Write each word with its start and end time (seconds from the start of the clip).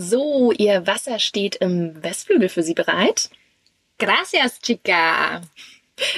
So, 0.00 0.52
Ihr 0.52 0.86
Wasser 0.86 1.18
steht 1.18 1.56
im 1.56 2.00
Westflügel 2.02 2.48
für 2.48 2.62
Sie 2.62 2.74
bereit. 2.74 3.30
Gracias, 3.98 4.60
chica. 4.60 5.40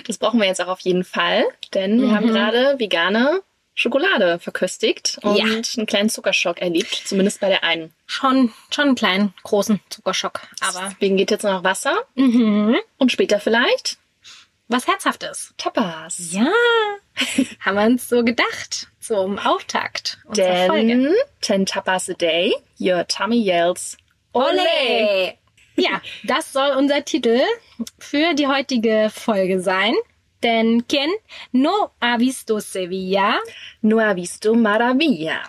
Das 0.07 0.19
brauchen 0.19 0.39
wir 0.39 0.47
jetzt 0.47 0.61
auch 0.61 0.69
auf 0.69 0.81
jeden 0.81 1.05
Fall, 1.05 1.45
denn 1.73 1.99
wir 2.01 2.09
Mhm. 2.09 2.15
haben 2.15 2.27
gerade 2.27 2.79
vegane 2.79 3.41
Schokolade 3.75 4.39
verköstigt 4.39 5.19
und 5.23 5.37
Ja. 5.39 5.45
einen 5.45 5.87
kleinen 5.87 6.11
Zuckerschock 6.11 6.61
erlebt, 6.61 6.93
zumindest 7.07 7.41
bei 7.41 7.49
der 7.49 7.65
einen. 7.65 7.95
Schon, 8.05 8.53
schon 8.71 8.89
einen 8.89 8.95
kleinen, 8.97 9.33
großen 9.45 9.81
Zuckerschock. 9.89 10.43
Aber 10.61 10.91
Deswegen 10.91 11.17
geht 11.17 11.31
jetzt 11.31 11.45
noch 11.45 11.65
Wasser 11.65 11.95
mhm. 12.17 12.77
und 12.99 13.11
später 13.11 13.41
vielleicht 13.41 13.97
was 14.71 14.87
Herzhaftes. 14.87 15.53
Tapas. 15.57 16.33
Ja, 16.33 16.51
haben 17.61 17.77
wir 17.77 17.85
uns 17.85 18.09
so 18.09 18.25
gedacht 18.25 18.87
zum 19.01 19.39
Auftakt 19.39 20.19
unserer 20.25 20.67
Folge. 20.67 20.87
Denn 20.87 21.15
10 21.41 21.67
Tapas 21.67 22.09
a 22.09 22.15
day, 22.15 22.55
your 22.79 23.07
tummy 23.07 23.43
yells 23.43 23.97
Ole! 24.33 25.35
Ja, 25.77 26.01
das 26.25 26.53
soll 26.53 26.77
unser 26.77 27.05
Titel 27.05 27.41
für 27.99 28.35
die 28.35 28.47
heutige 28.47 29.11
Folge 29.13 29.61
sein. 29.61 29.95
Denn 30.43 30.87
quien 30.87 31.11
no 31.53 31.91
ha 32.01 32.19
visto 32.19 32.61
Sevilla? 32.61 33.41
No 33.83 34.01
ha 34.01 34.15
visto 34.15 34.55
maravilla. 34.55 35.43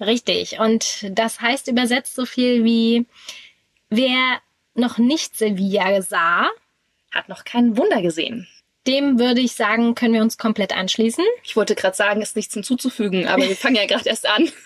Richtig. 0.00 0.60
Und 0.60 1.06
das 1.10 1.40
heißt 1.40 1.68
übersetzt 1.68 2.14
so 2.14 2.24
viel 2.24 2.64
wie, 2.64 3.06
wer 3.90 4.40
noch 4.74 4.98
nicht 4.98 5.36
Sevilla 5.36 6.00
sah, 6.02 6.48
Hat 7.10 7.28
noch 7.28 7.44
kein 7.44 7.76
Wunder 7.76 8.00
gesehen. 8.02 8.46
Dem 8.86 9.18
würde 9.18 9.40
ich 9.40 9.52
sagen, 9.52 9.94
können 9.94 10.14
wir 10.14 10.22
uns 10.22 10.38
komplett 10.38 10.74
anschließen. 10.76 11.24
Ich 11.42 11.56
wollte 11.56 11.74
gerade 11.74 11.96
sagen, 11.96 12.22
ist 12.22 12.36
nichts 12.36 12.54
hinzuzufügen, 12.54 13.26
aber 13.28 13.42
wir 13.48 13.56
fangen 13.56 13.76
ja 13.76 13.86
gerade 13.86 14.08
erst 14.08 14.26
an. 14.28 14.50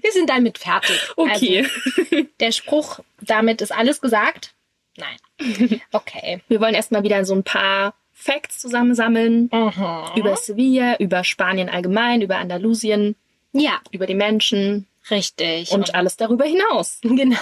Wir 0.00 0.12
sind 0.12 0.30
damit 0.30 0.56
fertig. 0.56 0.98
Okay. 1.14 1.68
Also, 2.08 2.24
der 2.40 2.52
Spruch, 2.52 3.00
damit 3.20 3.60
ist 3.60 3.70
alles 3.70 4.00
gesagt? 4.00 4.54
Nein. 4.96 5.80
Okay. 5.92 6.40
Wir 6.48 6.58
wollen 6.62 6.72
erstmal 6.74 7.02
wieder 7.02 7.22
so 7.26 7.34
ein 7.34 7.42
paar 7.44 7.92
Facts 8.14 8.60
zusammensammeln 8.60 9.50
Mhm. 9.52 10.16
über 10.16 10.36
Sevilla, 10.36 10.96
über 10.96 11.22
Spanien 11.22 11.68
allgemein, 11.68 12.22
über 12.22 12.38
Andalusien, 12.38 13.14
Ja, 13.52 13.78
über 13.90 14.06
die 14.06 14.14
Menschen 14.14 14.86
richtig. 15.10 15.70
und 15.72 15.94
alles 15.94 16.16
darüber 16.16 16.44
hinaus. 16.44 17.00
Genau. 17.22 17.36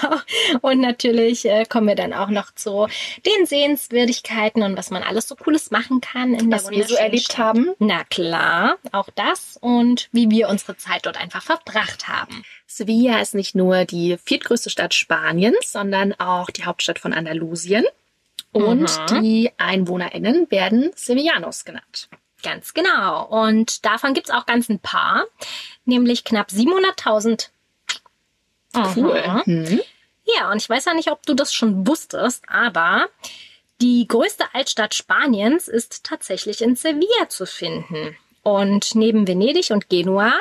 Und 0.63 0.81
natürlich 0.81 1.45
äh, 1.47 1.65
kommen 1.65 1.87
wir 1.89 1.95
dann 1.95 2.13
auch 2.13 2.29
noch 2.29 2.53
zu 2.55 2.87
den 3.27 3.47
Sehenswürdigkeiten 3.47 4.63
und 4.63 4.77
was 4.77 4.91
man 4.91 5.03
alles 5.03 5.29
so 5.29 5.37
Cooles 5.37 5.71
machen 5.71 6.01
kann 6.01 6.35
in 6.35 6.51
der 6.51 6.59
Was 6.61 6.71
wir 6.71 6.85
so 6.87 6.95
erlebt 6.97 7.25
Stadt. 7.25 7.39
haben. 7.39 7.71
Na 7.79 8.05
klar, 8.05 8.77
auch 8.93 9.09
das 9.15 9.57
und 9.61 10.09
wie 10.13 10.31
wir 10.31 10.49
unsere 10.49 10.77
Zeit 10.77 11.07
dort 11.07 11.21
einfach 11.21 11.43
verbracht 11.43 12.09
haben. 12.09 12.43
Sevilla 12.67 13.21
ist 13.21 13.35
nicht 13.35 13.55
nur 13.55 13.85
die 13.85 14.17
viertgrößte 14.25 14.71
Stadt 14.71 14.95
Spaniens, 14.95 15.73
sondern 15.73 16.13
auch 16.15 16.51
die 16.51 16.65
Hauptstadt 16.65 16.99
von 16.99 17.13
Andalusien. 17.13 17.85
Und 18.53 18.91
Mhm. 19.11 19.23
die 19.23 19.51
EinwohnerInnen 19.59 20.51
werden 20.51 20.91
Sevillanos 20.97 21.65
genannt. 21.65 22.09
Ganz 22.43 22.75
genau. 22.75 23.27
Und 23.27 23.85
davon 23.85 24.15
gibt's 24.15 24.31
auch 24.31 24.47
ganz 24.47 24.69
ein 24.69 24.79
paar, 24.79 25.27
nämlich 25.85 26.25
knapp 26.25 26.49
700.000. 26.49 27.49
Cool. 28.97 29.43
Mhm. 29.47 29.67
Hm. 29.67 29.81
Ja, 30.25 30.51
und 30.51 30.59
ich 30.59 30.69
weiß 30.69 30.85
ja 30.85 30.95
nicht, 30.95 31.11
ob 31.11 31.25
du 31.27 31.35
das 31.35 31.53
schon 31.53 31.87
wusstest, 31.87 32.45
aber 32.49 33.09
die 33.81 34.07
größte 34.07 34.45
Altstadt 34.53 34.95
Spaniens 34.95 35.67
ist 35.67 36.05
tatsächlich 36.05 36.61
in 36.61 36.77
Sevilla 36.77 37.29
zu 37.29 37.47
finden. 37.47 38.17
Und 38.43 38.95
neben 38.95 39.27
Venedig 39.27 39.71
und 39.71 39.89
Genua 39.89 40.33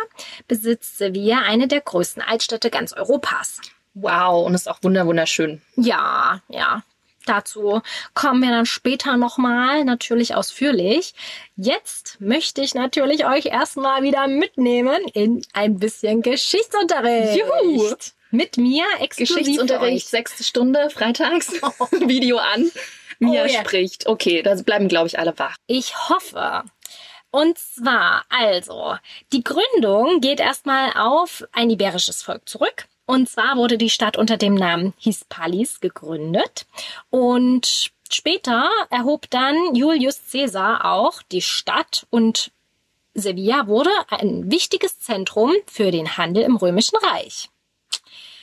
besitzt 0.47 0.97
Sevilla 0.97 1.41
eine 1.45 1.67
der 1.67 1.81
größten 1.81 2.21
Altstädte 2.21 2.69
ganz 2.69 2.93
Europas. 2.93 3.59
Wow, 3.93 4.45
und 4.45 4.53
ist 4.53 4.69
auch 4.69 4.83
wunder 4.83 5.05
wunderschön. 5.05 5.61
Ja, 5.75 6.41
ja. 6.47 6.83
Dazu 7.29 7.81
kommen 8.15 8.41
wir 8.41 8.49
dann 8.49 8.65
später 8.65 9.15
nochmal, 9.15 9.85
natürlich 9.85 10.33
ausführlich. 10.33 11.13
Jetzt 11.55 12.19
möchte 12.19 12.61
ich 12.61 12.73
natürlich 12.73 13.27
euch 13.27 13.45
erstmal 13.45 14.01
wieder 14.01 14.27
mitnehmen 14.27 14.99
in 15.13 15.43
ein 15.53 15.77
bisschen 15.77 16.23
Geschichtsunterricht. 16.23 17.37
Juhu. 17.37 17.93
Mit 18.31 18.57
mir 18.57 18.83
exklusiv 18.99 19.37
Geschichtsunterricht, 19.37 20.07
sechste 20.07 20.43
Stunde, 20.43 20.89
freitags, 20.89 21.51
Video 21.91 22.37
an. 22.37 22.71
Mia 23.19 23.43
Oh 23.43 23.45
ja. 23.45 23.59
spricht. 23.59 24.07
Okay, 24.07 24.41
da 24.41 24.55
bleiben, 24.55 24.87
glaube 24.87 25.07
ich, 25.07 25.19
alle 25.19 25.37
wach. 25.37 25.55
Ich 25.67 26.09
hoffe. 26.09 26.63
Und 27.29 27.59
zwar, 27.59 28.23
also, 28.29 28.95
die 29.33 29.43
Gründung 29.43 30.19
geht 30.19 30.39
erstmal 30.39 30.93
auf 30.95 31.43
ein 31.51 31.69
iberisches 31.69 32.23
Volk 32.23 32.49
zurück. 32.49 32.87
Und 33.09 33.27
zwar 33.27 33.57
wurde 33.57 33.79
die 33.79 33.89
Stadt 33.89 34.17
unter 34.17 34.37
dem 34.37 34.53
Namen 34.53 34.93
Hispalis 34.99 35.79
gegründet. 35.79 36.67
Und 37.09 37.89
später 38.07 38.69
erhob 38.91 39.27
dann 39.31 39.73
Julius 39.73 40.21
Caesar 40.31 40.85
auch 40.85 41.23
die 41.23 41.41
Stadt 41.41 42.05
und 42.11 42.51
Sevilla 43.15 43.65
wurde 43.65 43.89
ein 44.09 44.51
wichtiges 44.51 44.99
Zentrum 44.99 45.53
für 45.65 45.89
den 45.89 46.17
Handel 46.17 46.43
im 46.43 46.55
Römischen 46.55 46.97
Reich. 46.97 47.49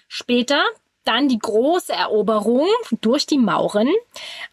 Später 0.09 0.65
dann 1.05 1.29
die 1.29 1.39
große 1.39 1.93
Eroberung 1.93 2.67
durch 3.01 3.25
die 3.25 3.39
Mauren, 3.39 3.95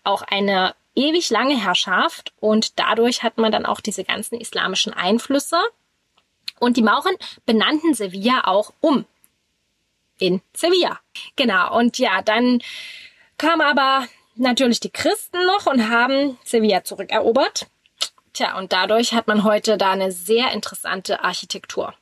auch 0.03 0.21
eine 0.21 0.75
ewig 0.93 1.31
lange 1.31 1.59
Herrschaft 1.59 2.33
und 2.39 2.77
dadurch 2.77 3.23
hat 3.23 3.39
man 3.39 3.51
dann 3.51 3.65
auch 3.65 3.81
diese 3.81 4.03
ganzen 4.03 4.39
islamischen 4.39 4.93
Einflüsse. 4.93 5.57
Und 6.59 6.77
die 6.77 6.83
Mauren 6.83 7.15
benannten 7.47 7.95
Sevilla 7.95 8.43
auch 8.45 8.73
um 8.79 9.05
in 10.19 10.41
Sevilla. 10.55 10.99
Genau. 11.35 11.77
Und 11.77 11.97
ja, 11.97 12.21
dann 12.21 12.61
kamen 13.37 13.61
aber 13.61 14.07
natürlich 14.35 14.79
die 14.79 14.91
Christen 14.91 15.45
noch 15.45 15.65
und 15.65 15.89
haben 15.89 16.37
Sevilla 16.43 16.83
zurückerobert. 16.83 17.67
Tja, 18.33 18.57
und 18.57 18.73
dadurch 18.73 19.13
hat 19.13 19.27
man 19.27 19.43
heute 19.43 19.77
da 19.77 19.91
eine 19.91 20.11
sehr 20.11 20.51
interessante 20.51 21.23
Architektur. 21.23 21.93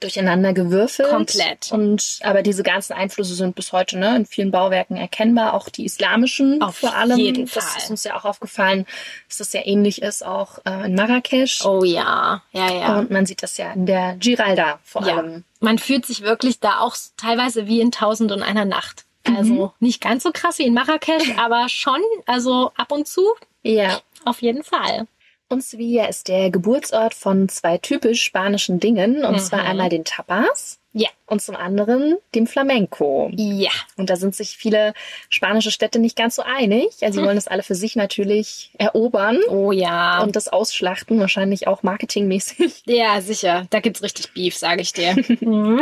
Durcheinander 0.00 0.52
gewürfelt. 0.52 1.08
Komplett. 1.08 1.72
Und, 1.72 2.20
aber 2.22 2.42
diese 2.42 2.62
ganzen 2.62 2.92
Einflüsse 2.92 3.34
sind 3.34 3.56
bis 3.56 3.72
heute 3.72 3.98
ne, 3.98 4.14
in 4.16 4.26
vielen 4.26 4.50
Bauwerken 4.50 4.96
erkennbar, 4.96 5.54
auch 5.54 5.68
die 5.68 5.84
islamischen 5.84 6.62
Auf 6.62 6.76
vor 6.76 6.94
allem. 6.94 7.18
jeden 7.18 7.46
das 7.46 7.64
Fall. 7.64 7.78
ist 7.82 7.90
uns 7.90 8.04
ja 8.04 8.16
auch 8.16 8.24
aufgefallen, 8.24 8.86
dass 9.28 9.38
das 9.38 9.50
sehr 9.50 9.66
ähnlich 9.66 10.00
ist, 10.02 10.24
auch 10.24 10.58
äh, 10.64 10.86
in 10.86 10.94
Marrakesch. 10.94 11.64
Oh 11.64 11.82
ja, 11.82 12.42
ja, 12.52 12.72
ja. 12.72 12.98
Und 12.98 13.10
man 13.10 13.26
sieht 13.26 13.42
das 13.42 13.56
ja 13.56 13.72
in 13.72 13.86
der 13.86 14.14
Giralda 14.16 14.78
vor 14.84 15.06
ja. 15.06 15.16
allem. 15.16 15.44
Man 15.60 15.78
fühlt 15.78 16.06
sich 16.06 16.22
wirklich 16.22 16.60
da 16.60 16.78
auch 16.80 16.94
teilweise 17.16 17.66
wie 17.66 17.80
in 17.80 17.90
Tausend 17.90 18.30
und 18.30 18.42
einer 18.42 18.64
Nacht. 18.64 19.04
Also 19.36 19.72
nicht 19.80 20.00
ganz 20.00 20.22
so 20.22 20.30
krass 20.32 20.58
wie 20.58 20.62
in 20.64 20.74
Marrakesch, 20.74 21.34
aber 21.38 21.68
schon, 21.68 22.00
also 22.26 22.70
ab 22.76 22.92
und 22.92 23.06
zu 23.06 23.26
Ja. 23.62 24.00
auf 24.24 24.40
jeden 24.42 24.62
Fall. 24.62 25.06
Und 25.50 25.64
Sevilla 25.64 26.06
ist 26.06 26.28
der 26.28 26.50
Geburtsort 26.50 27.14
von 27.14 27.48
zwei 27.48 27.78
typisch 27.78 28.22
spanischen 28.22 28.80
Dingen, 28.80 29.24
und 29.24 29.40
zwar 29.40 29.62
einmal 29.62 29.88
den 29.88 30.04
Tapas 30.04 30.78
Ja. 30.92 31.08
und 31.24 31.40
zum 31.40 31.56
anderen 31.56 32.18
dem 32.34 32.46
Flamenco. 32.46 33.30
Ja. 33.34 33.70
Und 33.96 34.10
da 34.10 34.16
sind 34.16 34.34
sich 34.34 34.58
viele 34.58 34.92
spanische 35.30 35.70
Städte 35.70 36.00
nicht 36.00 36.16
ganz 36.16 36.34
so 36.36 36.42
einig. 36.42 36.88
Also 37.00 37.20
sie 37.20 37.24
wollen 37.26 37.36
das 37.36 37.48
alle 37.48 37.62
für 37.62 37.74
sich 37.74 37.96
natürlich 37.96 38.72
erobern 38.76 39.38
Oh 39.48 39.72
ja. 39.72 40.22
und 40.22 40.36
das 40.36 40.48
ausschlachten, 40.48 41.18
wahrscheinlich 41.18 41.66
auch 41.66 41.82
marketingmäßig. 41.82 42.82
ja, 42.86 43.22
sicher. 43.22 43.66
Da 43.70 43.80
gibt's 43.80 44.02
richtig 44.02 44.34
Beef, 44.34 44.54
sage 44.54 44.82
ich 44.82 44.92
dir. 44.92 45.14
mhm. 45.40 45.80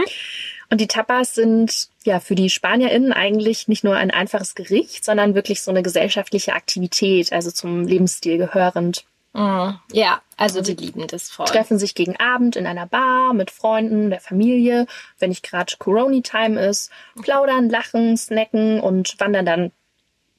Und 0.71 0.81
die 0.81 0.89
Tapas 0.89 1.35
sind 1.35 1.89
ja 2.05 2.21
für 2.21 2.37
die 2.37 2.51
SpanierInnen 2.51 3.13
eigentlich 3.13 3.67
nicht 3.67 3.83
nur 3.83 3.97
ein 3.97 4.13
einfaches 4.13 4.55
Gericht, 4.55 5.05
sondern 5.05 5.35
wirklich 5.35 5.63
so 5.63 5.73
eine 5.73 5.83
gesellschaftliche 5.83 6.53
Aktivität, 6.53 7.33
also 7.33 7.51
zum 7.51 7.87
Lebensstil 7.87 8.39
gehörend. 8.39 9.05
Mhm. 9.37 9.79
Ja, 9.93 10.23
also 10.39 10.63
die 10.63 10.75
lieben 10.75 11.07
das 11.07 11.29
voll. 11.31 11.47
treffen 11.47 11.79
sich 11.79 11.95
gegen 11.95 12.17
Abend 12.17 12.57
in 12.57 12.67
einer 12.67 12.87
Bar 12.87 13.35
mit 13.35 13.51
Freunden, 13.51 14.09
der 14.09 14.21
Familie, 14.21 14.87
wenn 15.19 15.29
nicht 15.29 15.43
gerade 15.43 15.75
Corona-Time 15.79 16.59
ist, 16.59 16.91
plaudern, 17.21 17.69
lachen, 17.69 18.17
snacken 18.17 18.81
und 18.81 19.21
wandern 19.21 19.45
dann 19.45 19.73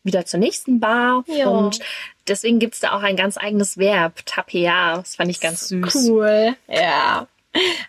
wieder 0.03 0.25
zur 0.25 0.39
nächsten 0.39 0.79
Bar. 0.79 1.23
Ja. 1.27 1.47
Und 1.47 1.79
deswegen 2.27 2.57
gibt's 2.57 2.79
da 2.79 2.93
auch 2.93 3.03
ein 3.03 3.15
ganz 3.15 3.37
eigenes 3.37 3.77
Verb, 3.77 4.25
tapea. 4.25 4.97
Das 4.97 5.15
fand 5.15 5.29
ich 5.29 5.39
ganz 5.39 5.67
süß. 5.67 5.95
Cool. 6.07 6.55
Ja. 6.67 7.27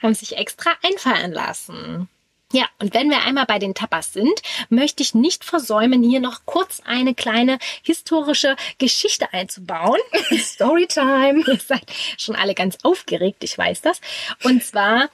Haben 0.03 0.15
sich 0.15 0.37
extra 0.37 0.73
einfallen 0.83 1.33
lassen. 1.33 2.09
Ja, 2.51 2.65
und 2.79 2.95
wenn 2.95 3.11
wir 3.11 3.25
einmal 3.25 3.45
bei 3.45 3.59
den 3.59 3.75
Tapas 3.75 4.15
sind, 4.15 4.41
möchte 4.71 5.03
ich 5.03 5.15
nicht 5.15 5.45
versäumen, 5.45 6.03
hier 6.03 6.21
noch 6.21 6.47
kurz 6.47 6.81
eine 6.83 7.15
kleine 7.15 7.59
historische 7.83 8.57
Geschichte 8.79 9.35
einzubauen. 9.35 10.01
Storytime. 10.33 11.45
Ihr 11.47 11.59
seid 11.59 11.85
schon 12.17 12.37
alle 12.37 12.55
ganz 12.55 12.79
aufgeregt, 12.85 13.45
ich 13.45 13.59
weiß 13.59 13.83
das. 13.83 14.01
Und 14.45 14.65
zwar 14.65 15.11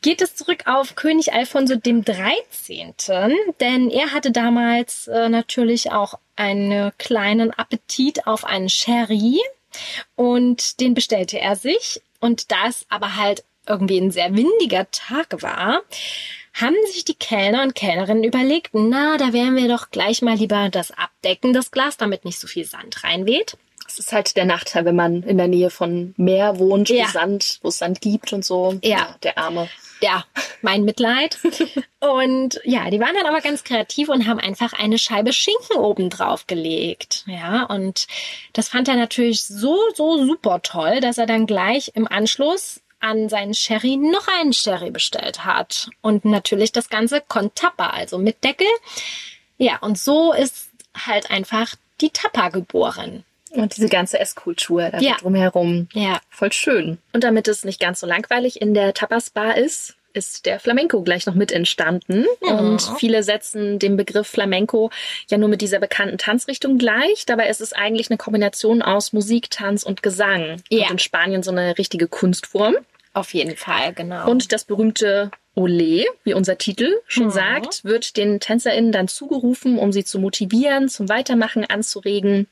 geht 0.00 0.22
es 0.22 0.34
zurück 0.34 0.64
auf 0.66 0.96
König 0.96 1.32
Alfonso 1.32 1.76
dem 1.76 2.04
13., 2.04 2.94
denn 3.60 3.88
er 3.88 4.10
hatte 4.10 4.32
damals 4.32 5.06
äh, 5.06 5.28
natürlich 5.28 5.92
auch 5.92 6.18
einen 6.34 6.90
kleinen 6.98 7.52
Appetit 7.52 8.26
auf 8.26 8.44
einen 8.44 8.68
Sherry 8.68 9.40
und 10.16 10.80
den 10.80 10.94
bestellte 10.94 11.38
er 11.38 11.54
sich. 11.54 12.02
Und 12.18 12.50
da 12.50 12.66
es 12.66 12.86
aber 12.88 13.14
halt 13.14 13.44
irgendwie 13.68 13.98
ein 13.98 14.10
sehr 14.10 14.34
windiger 14.34 14.90
Tag 14.90 15.42
war, 15.42 15.82
haben 16.54 16.76
sich 16.92 17.04
die 17.04 17.14
Kellner 17.14 17.62
und 17.62 17.74
Kellnerinnen 17.74 18.24
überlegt, 18.24 18.70
na, 18.72 19.16
da 19.16 19.32
werden 19.32 19.56
wir 19.56 19.68
doch 19.68 19.90
gleich 19.90 20.22
mal 20.22 20.36
lieber 20.36 20.68
das 20.70 20.90
abdecken, 20.90 21.52
das 21.52 21.70
Glas, 21.70 21.96
damit 21.96 22.24
nicht 22.24 22.38
so 22.38 22.46
viel 22.46 22.64
Sand 22.64 23.04
reinweht. 23.04 23.56
Das 23.84 23.98
ist 23.98 24.12
halt 24.12 24.36
der 24.36 24.46
Nachteil, 24.46 24.84
wenn 24.86 24.96
man 24.96 25.22
in 25.22 25.36
der 25.36 25.48
Nähe 25.48 25.68
von 25.68 26.14
Meer 26.16 26.58
wohnt, 26.58 26.88
Ja. 26.88 27.04
wo 27.06 27.10
Sand, 27.10 27.58
wo 27.62 27.68
es 27.68 27.78
Sand 27.78 28.00
gibt 28.00 28.32
und 28.32 28.44
so. 28.44 28.78
Ja. 28.82 29.16
der 29.22 29.36
Arme. 29.38 29.68
Ja, 30.00 30.24
mein 30.62 30.82
Mitleid. 30.84 31.38
Und 32.00 32.60
ja, 32.64 32.90
die 32.90 32.98
waren 32.98 33.14
dann 33.14 33.26
aber 33.26 33.40
ganz 33.40 33.62
kreativ 33.62 34.08
und 34.08 34.26
haben 34.26 34.40
einfach 34.40 34.72
eine 34.72 34.98
Scheibe 34.98 35.32
Schinken 35.32 35.76
oben 35.76 36.10
drauf 36.10 36.48
gelegt. 36.48 37.22
Ja, 37.28 37.62
und 37.66 38.08
das 38.54 38.68
fand 38.68 38.88
er 38.88 38.96
natürlich 38.96 39.44
so, 39.44 39.78
so 39.94 40.26
super 40.26 40.60
toll, 40.62 40.98
dass 40.98 41.18
er 41.18 41.26
dann 41.26 41.46
gleich 41.46 41.92
im 41.94 42.08
Anschluss 42.08 42.80
an 43.02 43.28
seinen 43.28 43.52
Sherry 43.54 43.96
noch 43.96 44.26
einen 44.28 44.52
Sherry 44.52 44.90
bestellt 44.90 45.44
hat. 45.44 45.90
Und 46.00 46.24
natürlich 46.24 46.72
das 46.72 46.88
Ganze 46.88 47.20
con 47.26 47.50
Tappa, 47.54 47.88
also 47.88 48.18
mit 48.18 48.42
Deckel. 48.44 48.66
Ja, 49.58 49.78
und 49.78 49.98
so 49.98 50.32
ist 50.32 50.68
halt 50.96 51.30
einfach 51.30 51.74
die 52.00 52.10
Tappa 52.10 52.48
geboren. 52.48 53.24
Und 53.50 53.76
diese 53.76 53.88
ganze 53.88 54.18
Esskultur 54.18 54.88
da 54.90 54.98
Ja. 54.98 55.16
drumherum. 55.20 55.88
Ja, 55.92 56.20
Voll 56.30 56.52
schön. 56.52 56.98
Und 57.12 57.22
damit 57.22 57.48
es 57.48 57.64
nicht 57.64 57.80
ganz 57.80 58.00
so 58.00 58.06
langweilig 58.06 58.60
in 58.62 58.72
der 58.72 58.94
Tapas-Bar 58.94 59.58
ist, 59.58 59.94
ist 60.14 60.44
der 60.46 60.60
Flamenco 60.60 61.02
gleich 61.02 61.26
noch 61.26 61.34
mit 61.34 61.52
entstanden. 61.52 62.26
Ja. 62.46 62.54
Und 62.58 62.82
viele 62.98 63.22
setzen 63.22 63.78
den 63.78 63.96
Begriff 63.96 64.26
Flamenco 64.26 64.90
ja 65.28 65.38
nur 65.38 65.48
mit 65.48 65.60
dieser 65.62 65.78
bekannten 65.80 66.18
Tanzrichtung 66.18 66.78
gleich. 66.78 67.24
Dabei 67.26 67.48
ist 67.48 67.60
es 67.60 67.72
eigentlich 67.72 68.10
eine 68.10 68.18
Kombination 68.18 68.82
aus 68.82 69.12
Musik, 69.12 69.50
Tanz 69.50 69.82
und 69.82 70.02
Gesang. 70.02 70.62
Ja. 70.70 70.84
Und 70.86 70.92
in 70.92 70.98
Spanien 70.98 71.42
so 71.42 71.50
eine 71.50 71.76
richtige 71.78 72.08
Kunstform. 72.08 72.76
Auf 73.14 73.34
jeden 73.34 73.56
Fall, 73.56 73.92
genau. 73.92 74.30
Und 74.30 74.52
das 74.52 74.64
berühmte 74.64 75.30
Olé, 75.54 76.06
wie 76.24 76.32
unser 76.34 76.56
Titel 76.56 76.88
schon 77.06 77.26
Mhm. 77.26 77.30
sagt, 77.30 77.84
wird 77.84 78.16
den 78.16 78.40
TänzerInnen 78.40 78.90
dann 78.92 79.06
zugerufen, 79.08 79.78
um 79.78 79.92
sie 79.92 80.04
zu 80.04 80.18
motivieren, 80.18 80.88
zum 80.88 81.08
Weitermachen 81.08 81.64
anzuregen. 81.66 82.46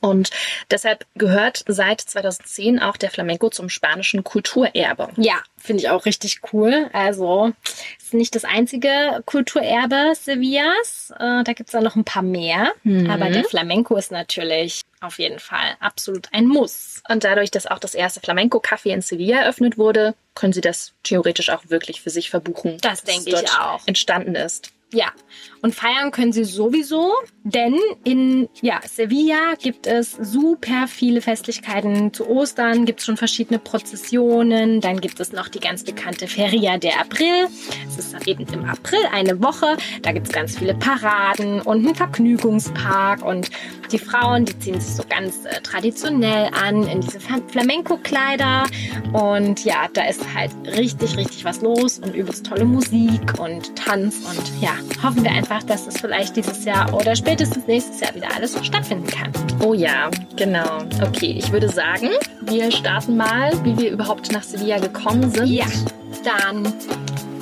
Und 0.00 0.30
deshalb 0.70 1.06
gehört 1.14 1.64
seit 1.66 2.00
2010 2.00 2.80
auch 2.80 2.96
der 2.96 3.10
Flamenco 3.10 3.50
zum 3.50 3.68
spanischen 3.68 4.24
Kulturerbe. 4.24 5.08
Ja, 5.16 5.42
finde 5.56 5.82
ich 5.82 5.90
auch 5.90 6.06
richtig 6.06 6.40
cool. 6.52 6.88
Also 6.92 7.52
ist 7.98 8.14
nicht 8.14 8.34
das 8.34 8.44
einzige 8.44 9.22
Kulturerbe 9.26 10.12
Sevillas. 10.14 11.12
Äh, 11.18 11.44
da 11.44 11.52
gibt's 11.54 11.72
dann 11.72 11.84
noch 11.84 11.96
ein 11.96 12.04
paar 12.04 12.22
mehr. 12.22 12.72
Mhm. 12.82 13.10
Aber 13.10 13.30
der 13.30 13.44
Flamenco 13.44 13.96
ist 13.96 14.12
natürlich 14.12 14.82
auf 15.00 15.18
jeden 15.18 15.38
Fall 15.38 15.76
absolut 15.80 16.28
ein 16.32 16.46
Muss. 16.46 17.02
Und 17.08 17.24
dadurch, 17.24 17.50
dass 17.50 17.66
auch 17.66 17.78
das 17.78 17.94
erste 17.94 18.20
Flamenco-Café 18.20 18.90
in 18.90 19.02
Sevilla 19.02 19.40
eröffnet 19.40 19.78
wurde, 19.78 20.14
können 20.34 20.52
sie 20.52 20.60
das 20.60 20.92
theoretisch 21.02 21.50
auch 21.50 21.68
wirklich 21.68 22.00
für 22.00 22.10
sich 22.10 22.30
verbuchen. 22.30 22.78
Das 22.80 23.02
denke 23.02 23.32
es 23.32 23.42
ich 23.42 23.50
auch. 23.50 23.80
Entstanden 23.86 24.34
ist. 24.34 24.72
Ja, 24.92 25.12
und 25.62 25.74
feiern 25.74 26.12
können 26.12 26.32
sie 26.32 26.44
sowieso, 26.44 27.12
denn 27.46 27.76
in 28.02 28.48
ja, 28.60 28.80
Sevilla 28.84 29.54
gibt 29.62 29.86
es 29.86 30.12
super 30.12 30.88
viele 30.88 31.20
Festlichkeiten. 31.20 32.12
Zu 32.12 32.28
Ostern 32.28 32.86
gibt 32.86 32.98
es 32.98 33.06
schon 33.06 33.16
verschiedene 33.16 33.60
Prozessionen, 33.60 34.80
dann 34.80 35.00
gibt 35.00 35.20
es 35.20 35.32
noch 35.32 35.48
die 35.48 35.60
ganz 35.60 35.84
bekannte 35.84 36.26
Feria 36.26 36.76
de 36.76 36.90
April. 36.92 37.46
Es 37.88 37.98
ist 37.98 38.26
eben 38.26 38.44
im 38.52 38.64
April 38.64 38.98
eine 39.12 39.40
Woche, 39.40 39.76
da 40.02 40.10
gibt 40.10 40.26
es 40.26 40.32
ganz 40.32 40.58
viele 40.58 40.74
Paraden 40.74 41.60
und 41.60 41.86
einen 41.86 41.94
Vergnügungspark. 41.94 43.24
Und 43.24 43.50
die 43.92 43.98
Frauen, 43.98 44.44
die 44.44 44.58
ziehen 44.58 44.80
sich 44.80 44.94
so 44.96 45.04
ganz 45.08 45.44
äh, 45.44 45.60
traditionell 45.62 46.50
an 46.52 46.86
in 46.88 47.00
diese 47.00 47.20
Flam- 47.20 47.48
Flamenco-Kleider. 47.48 48.64
Und 49.12 49.64
ja, 49.64 49.86
da 49.92 50.04
ist 50.06 50.22
halt 50.34 50.50
richtig, 50.76 51.16
richtig 51.16 51.44
was 51.44 51.60
los 51.60 52.00
und 52.00 52.14
übelst 52.14 52.46
tolle 52.46 52.64
Musik 52.64 53.38
und 53.38 53.76
Tanz. 53.76 54.16
Und 54.28 54.60
ja, 54.60 54.72
hoffen 55.02 55.22
wir 55.22 55.30
einfach, 55.30 55.62
dass 55.62 55.86
es 55.86 56.00
vielleicht 56.00 56.36
dieses 56.36 56.64
Jahr 56.64 56.92
oder 56.92 57.14
spätestens 57.36 57.66
nächstes 57.66 58.00
Jahr 58.00 58.14
wieder 58.14 58.34
alles 58.34 58.56
stattfinden 58.64 59.06
kann. 59.08 59.30
Oh 59.60 59.74
ja, 59.74 60.10
genau. 60.36 60.78
Okay, 61.02 61.34
ich 61.36 61.52
würde 61.52 61.68
sagen, 61.68 62.08
wir 62.40 62.72
starten 62.72 63.14
mal, 63.14 63.52
wie 63.62 63.76
wir 63.76 63.90
überhaupt 63.90 64.32
nach 64.32 64.42
Sevilla 64.42 64.78
gekommen 64.78 65.30
sind. 65.30 65.46
Ja, 65.46 65.66
dann 66.24 66.72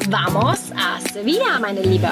vamos 0.08 0.72
a 0.72 0.98
Sevilla, 1.12 1.60
meine 1.60 1.82
Liebe. 1.82 2.08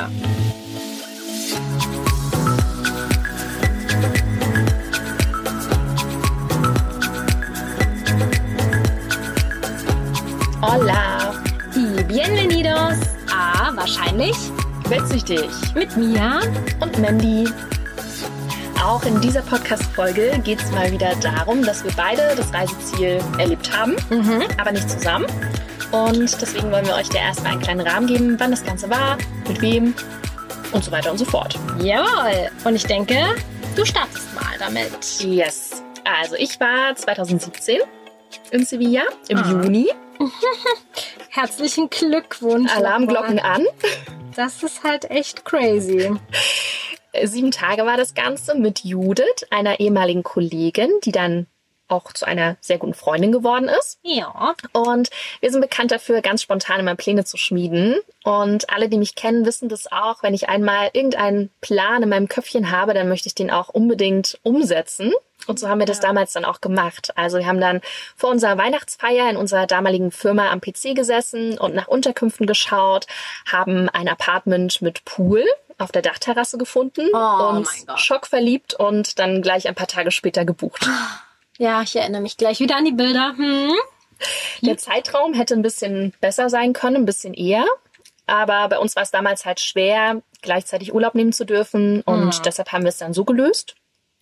Hola, 10.62 11.34
Y 11.74 12.04
bienvenidos 12.04 13.00
a 13.28 13.74
wahrscheinlich 13.74 14.36
witzig 14.96 15.24
mit 15.74 15.96
Mia. 15.96 16.40
und 16.80 16.98
Mandy. 16.98 17.48
Auch 18.84 19.02
in 19.04 19.20
dieser 19.22 19.40
Podcast-Folge 19.42 20.38
geht 20.44 20.60
es 20.60 20.70
mal 20.72 20.90
wieder 20.90 21.14
darum, 21.16 21.64
dass 21.64 21.82
wir 21.84 21.92
beide 21.96 22.34
das 22.36 22.52
Reiseziel 22.52 23.18
erlebt 23.38 23.74
haben, 23.76 23.96
Mhm. 24.10 24.42
aber 24.60 24.72
nicht 24.72 24.90
zusammen. 24.90 25.24
Und 25.92 26.40
deswegen 26.42 26.70
wollen 26.70 26.84
wir 26.86 26.94
euch 26.94 27.08
da 27.08 27.18
erstmal 27.20 27.52
einen 27.52 27.62
kleinen 27.62 27.80
Rahmen 27.86 28.06
geben, 28.06 28.36
wann 28.38 28.50
das 28.50 28.64
Ganze 28.64 28.90
war, 28.90 29.16
mit 29.48 29.60
wem 29.62 29.94
und 30.72 30.84
so 30.84 30.90
weiter 30.90 31.10
und 31.10 31.18
so 31.18 31.24
fort. 31.24 31.54
Jawohl. 31.80 32.50
Und 32.64 32.74
ich 32.74 32.84
denke, 32.84 33.16
du 33.76 33.84
startest 33.86 34.34
mal 34.34 34.58
damit. 34.58 34.90
Yes. 35.20 35.82
Also 36.04 36.34
ich 36.36 36.58
war 36.60 36.94
2017 36.96 37.78
in 38.50 38.64
Sevilla 38.66 39.02
im 39.28 39.38
Ah. 39.38 39.48
Juni. 39.50 39.88
Herzlichen 41.30 41.88
Glückwunsch. 41.88 42.70
Alarmglocken 42.74 43.38
an. 43.38 43.64
Das 44.34 44.62
ist 44.62 44.82
halt 44.82 45.10
echt 45.10 45.44
crazy. 45.44 46.10
Sieben 47.24 47.50
Tage 47.50 47.84
war 47.84 47.96
das 47.96 48.14
Ganze 48.14 48.54
mit 48.54 48.84
Judith, 48.84 49.46
einer 49.50 49.80
ehemaligen 49.80 50.22
Kollegin, 50.22 50.90
die 51.04 51.12
dann 51.12 51.46
auch 51.88 52.12
zu 52.12 52.24
einer 52.24 52.56
sehr 52.60 52.78
guten 52.78 52.94
Freundin 52.94 53.32
geworden 53.32 53.68
ist. 53.68 53.98
Ja. 54.02 54.54
Und 54.72 55.10
wir 55.40 55.50
sind 55.50 55.60
bekannt 55.60 55.90
dafür, 55.90 56.22
ganz 56.22 56.40
spontan 56.40 56.80
immer 56.80 56.94
Pläne 56.94 57.24
zu 57.24 57.36
schmieden. 57.36 57.96
Und 58.24 58.70
alle, 58.70 58.88
die 58.88 58.96
mich 58.96 59.14
kennen, 59.14 59.44
wissen 59.44 59.68
das 59.68 59.92
auch. 59.92 60.22
Wenn 60.22 60.32
ich 60.32 60.48
einmal 60.48 60.90
irgendeinen 60.94 61.50
Plan 61.60 62.02
in 62.02 62.08
meinem 62.08 62.28
Köpfchen 62.28 62.70
habe, 62.70 62.94
dann 62.94 63.08
möchte 63.08 63.28
ich 63.28 63.34
den 63.34 63.50
auch 63.50 63.68
unbedingt 63.68 64.38
umsetzen. 64.42 65.12
Und 65.46 65.58
so 65.58 65.68
haben 65.68 65.78
wir 65.78 65.86
das 65.86 66.00
damals 66.00 66.32
dann 66.32 66.44
auch 66.44 66.60
gemacht. 66.60 67.12
Also 67.16 67.38
wir 67.38 67.46
haben 67.46 67.60
dann 67.60 67.80
vor 68.16 68.30
unserer 68.30 68.58
Weihnachtsfeier 68.58 69.28
in 69.30 69.36
unserer 69.36 69.66
damaligen 69.66 70.10
Firma 70.10 70.50
am 70.50 70.60
PC 70.60 70.94
gesessen 70.94 71.58
und 71.58 71.74
nach 71.74 71.88
Unterkünften 71.88 72.46
geschaut, 72.46 73.06
haben 73.50 73.88
ein 73.88 74.08
Apartment 74.08 74.82
mit 74.82 75.04
Pool 75.04 75.44
auf 75.78 75.90
der 75.92 76.02
Dachterrasse 76.02 76.58
gefunden, 76.58 77.08
Oh 77.12 77.48
uns 77.50 77.86
schockverliebt 77.96 78.74
und 78.74 79.18
dann 79.18 79.42
gleich 79.42 79.66
ein 79.68 79.74
paar 79.74 79.88
Tage 79.88 80.10
später 80.10 80.44
gebucht. 80.44 80.86
Ja, 81.58 81.82
ich 81.82 81.94
erinnere 81.94 82.22
mich 82.22 82.38
gleich 82.38 82.60
wieder 82.60 82.76
an 82.76 82.86
die 82.86 82.92
Bilder. 82.92 83.34
Hm? 83.36 83.72
Der 84.62 84.78
Zeitraum 84.78 85.34
hätte 85.34 85.54
ein 85.54 85.62
bisschen 85.62 86.12
besser 86.20 86.48
sein 86.48 86.72
können, 86.72 86.96
ein 86.96 87.04
bisschen 87.04 87.34
eher. 87.34 87.64
Aber 88.26 88.68
bei 88.68 88.78
uns 88.78 88.96
war 88.96 89.02
es 89.02 89.10
damals 89.10 89.44
halt 89.44 89.60
schwer, 89.60 90.22
gleichzeitig 90.40 90.94
Urlaub 90.94 91.14
nehmen 91.14 91.32
zu 91.32 91.44
dürfen. 91.44 92.00
Und 92.02 92.34
Hm. 92.34 92.42
deshalb 92.44 92.72
haben 92.72 92.82
wir 92.84 92.88
es 92.88 92.98
dann 92.98 93.12
so 93.12 93.24
gelöst. 93.24 93.74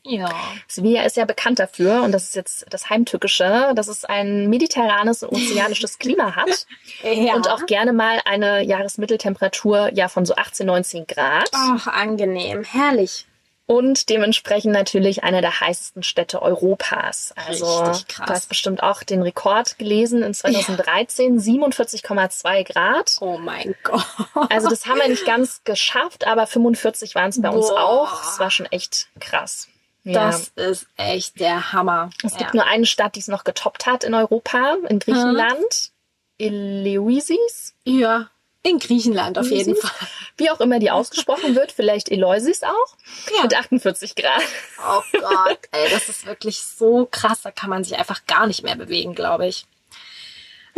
Ja. 0.04 0.30
Sevilla 0.66 1.02
ist 1.02 1.16
ja 1.16 1.24
bekannt 1.24 1.58
dafür, 1.58 2.02
und 2.02 2.12
das 2.12 2.24
ist 2.24 2.34
jetzt 2.34 2.66
das 2.70 2.88
Heimtückische, 2.88 3.72
dass 3.74 3.88
es 3.88 4.04
ein 4.04 4.48
mediterranes 4.48 5.22
und 5.22 5.32
ozeanisches 5.32 5.98
Klima 6.00 6.36
hat. 6.36 6.66
ja. 7.02 7.34
Und 7.34 7.48
auch 7.50 7.66
gerne 7.66 7.92
mal 7.92 8.20
eine 8.24 8.62
Jahresmitteltemperatur 8.64 9.90
ja 9.94 10.08
von 10.08 10.24
so 10.24 10.34
18, 10.36 10.66
19 10.66 11.06
Grad. 11.06 11.50
Ach, 11.52 11.86
angenehm. 11.86 12.64
Herrlich. 12.64 13.26
Und 13.66 14.08
dementsprechend 14.08 14.72
natürlich 14.72 15.22
eine 15.22 15.42
der 15.42 15.60
heißesten 15.60 16.02
Städte 16.02 16.42
Europas. 16.42 17.32
Also 17.36 17.82
Richtig 17.82 18.08
krass. 18.08 18.26
du 18.26 18.34
hast 18.34 18.48
bestimmt 18.48 18.82
auch 18.82 19.04
den 19.04 19.22
Rekord 19.22 19.78
gelesen 19.78 20.24
in 20.24 20.34
2013, 20.34 21.38
47,2 21.38 22.64
Grad. 22.64 23.16
Oh 23.20 23.38
mein 23.38 23.76
Gott. 23.84 24.04
Also 24.48 24.68
das 24.68 24.86
haben 24.86 24.98
wir 24.98 25.06
nicht 25.06 25.24
ganz 25.24 25.62
geschafft, 25.62 26.26
aber 26.26 26.48
45 26.48 27.14
waren 27.14 27.28
es 27.28 27.40
bei 27.40 27.48
uns 27.48 27.68
Boah. 27.68 27.84
auch. 27.84 28.22
Das 28.24 28.40
war 28.40 28.50
schon 28.50 28.66
echt 28.66 29.06
krass. 29.20 29.68
Ja. 30.04 30.30
Das 30.30 30.48
ist 30.56 30.86
echt 30.96 31.40
der 31.40 31.72
Hammer. 31.72 32.10
es 32.24 32.36
gibt 32.36 32.54
ja. 32.54 32.62
nur 32.62 32.66
eine 32.66 32.86
Stadt, 32.86 33.16
die 33.16 33.20
es 33.20 33.28
noch 33.28 33.44
getoppt 33.44 33.86
hat 33.86 34.02
in 34.04 34.14
Europa, 34.14 34.76
in 34.88 34.98
Griechenland. 34.98 35.92
Eleusis, 36.38 37.74
Ja. 37.84 38.30
In 38.62 38.78
Griechenland 38.78 39.38
auf 39.38 39.50
jeden 39.50 39.70
Eleusis? 39.70 39.90
Fall. 39.90 40.08
wie 40.36 40.50
auch 40.50 40.60
immer 40.60 40.78
die 40.78 40.90
ausgesprochen 40.90 41.54
wird, 41.54 41.72
vielleicht 41.72 42.10
Eleusis 42.10 42.62
auch, 42.62 42.96
Ja. 43.34 43.42
mit 43.42 43.54
48 43.54 44.14
Grad. 44.14 44.42
Oh 44.86 45.02
Gott, 45.18 45.58
ey, 45.72 45.88
das 45.90 46.08
ist 46.10 46.26
wirklich 46.26 46.60
so 46.62 47.08
krass. 47.10 47.40
Da 47.42 47.50
kann 47.50 47.70
man 47.70 47.84
sich 47.84 47.98
einfach 47.98 48.26
gar 48.26 48.46
nicht 48.46 48.62
mehr 48.62 48.76
bewegen, 48.76 49.14
glaube 49.14 49.46
ich. 49.46 49.66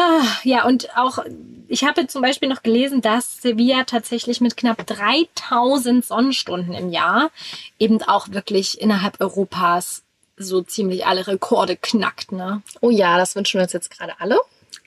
Ah, 0.02 0.26
ja, 0.42 0.64
und 0.64 0.97
auch, 0.97 1.18
ich 1.68 1.85
habe 1.85 2.09
zum 2.09 2.23
Beispiel 2.23 2.49
noch 2.49 2.62
gelesen, 2.62 3.02
dass 3.02 3.40
Sevilla 3.40 3.85
tatsächlich 3.85 4.40
mit 4.40 4.56
knapp 4.56 4.85
3000 4.85 6.04
Sonnenstunden 6.04 6.75
im 6.75 6.90
Jahr 6.90 7.30
eben 7.78 8.02
auch 8.02 8.28
wirklich 8.30 8.80
innerhalb 8.80 9.21
Europas 9.21 10.02
so 10.37 10.61
ziemlich 10.62 11.06
alle 11.06 11.26
Rekorde 11.28 11.76
knackt, 11.76 12.32
ne? 12.32 12.62
Oh 12.80 12.90
ja, 12.90 13.16
das 13.16 13.37
wünschen 13.37 13.59
wir 13.59 13.62
uns 13.62 13.73
jetzt 13.73 13.97
gerade 13.97 14.14
alle. 14.18 14.40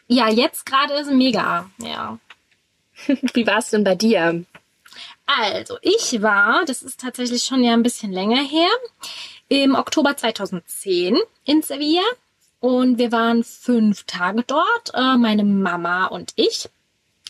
Ja, 0.07 0.27
jetzt 0.27 0.65
gerade 0.65 0.95
ist 0.95 1.09
mega. 1.11 1.69
Ja. 1.77 2.17
Wie 3.33 3.47
war 3.47 3.59
es 3.59 3.69
denn 3.69 3.85
bei 3.85 3.95
dir? 3.95 4.43
Also, 5.25 5.77
ich 5.81 6.21
war, 6.21 6.65
das 6.65 6.83
ist 6.83 6.99
tatsächlich 6.99 7.43
schon 7.43 7.63
ja 7.63 7.73
ein 7.73 7.83
bisschen 7.83 8.11
länger 8.11 8.43
her, 8.43 8.69
im 9.47 9.75
Oktober 9.75 10.17
2010 10.17 11.17
in 11.45 11.61
Sevilla. 11.61 12.03
Und 12.65 12.97
wir 12.97 13.11
waren 13.11 13.43
fünf 13.43 14.05
Tage 14.05 14.43
dort, 14.47 14.91
äh, 14.95 15.17
meine 15.17 15.43
Mama 15.43 16.07
und 16.07 16.33
ich. 16.35 16.67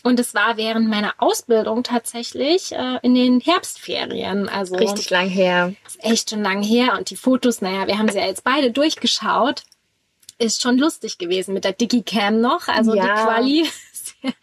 Und 0.02 0.18
es 0.18 0.32
war 0.34 0.56
während 0.56 0.88
meiner 0.88 1.12
Ausbildung 1.18 1.82
tatsächlich 1.82 2.72
äh, 2.72 2.98
in 3.02 3.14
den 3.14 3.40
Herbstferien. 3.40 4.48
Also 4.48 4.76
Richtig 4.76 5.10
lang 5.10 5.28
her. 5.28 5.74
Ist 5.86 6.02
echt 6.02 6.30
schon 6.30 6.42
lang 6.42 6.62
her. 6.62 6.94
Und 6.96 7.10
die 7.10 7.16
Fotos, 7.16 7.60
naja, 7.60 7.86
wir 7.86 7.98
haben 7.98 8.08
sie 8.08 8.16
ja 8.16 8.24
jetzt 8.24 8.44
beide 8.44 8.70
durchgeschaut. 8.70 9.64
Ist 10.38 10.62
schon 10.62 10.78
lustig 10.78 11.18
gewesen 11.18 11.52
mit 11.52 11.64
der 11.64 11.72
Digicam 11.72 12.40
noch. 12.40 12.68
Also 12.68 12.94
Ja. 12.94 13.02
die 13.04 13.22
Quali. 13.22 13.66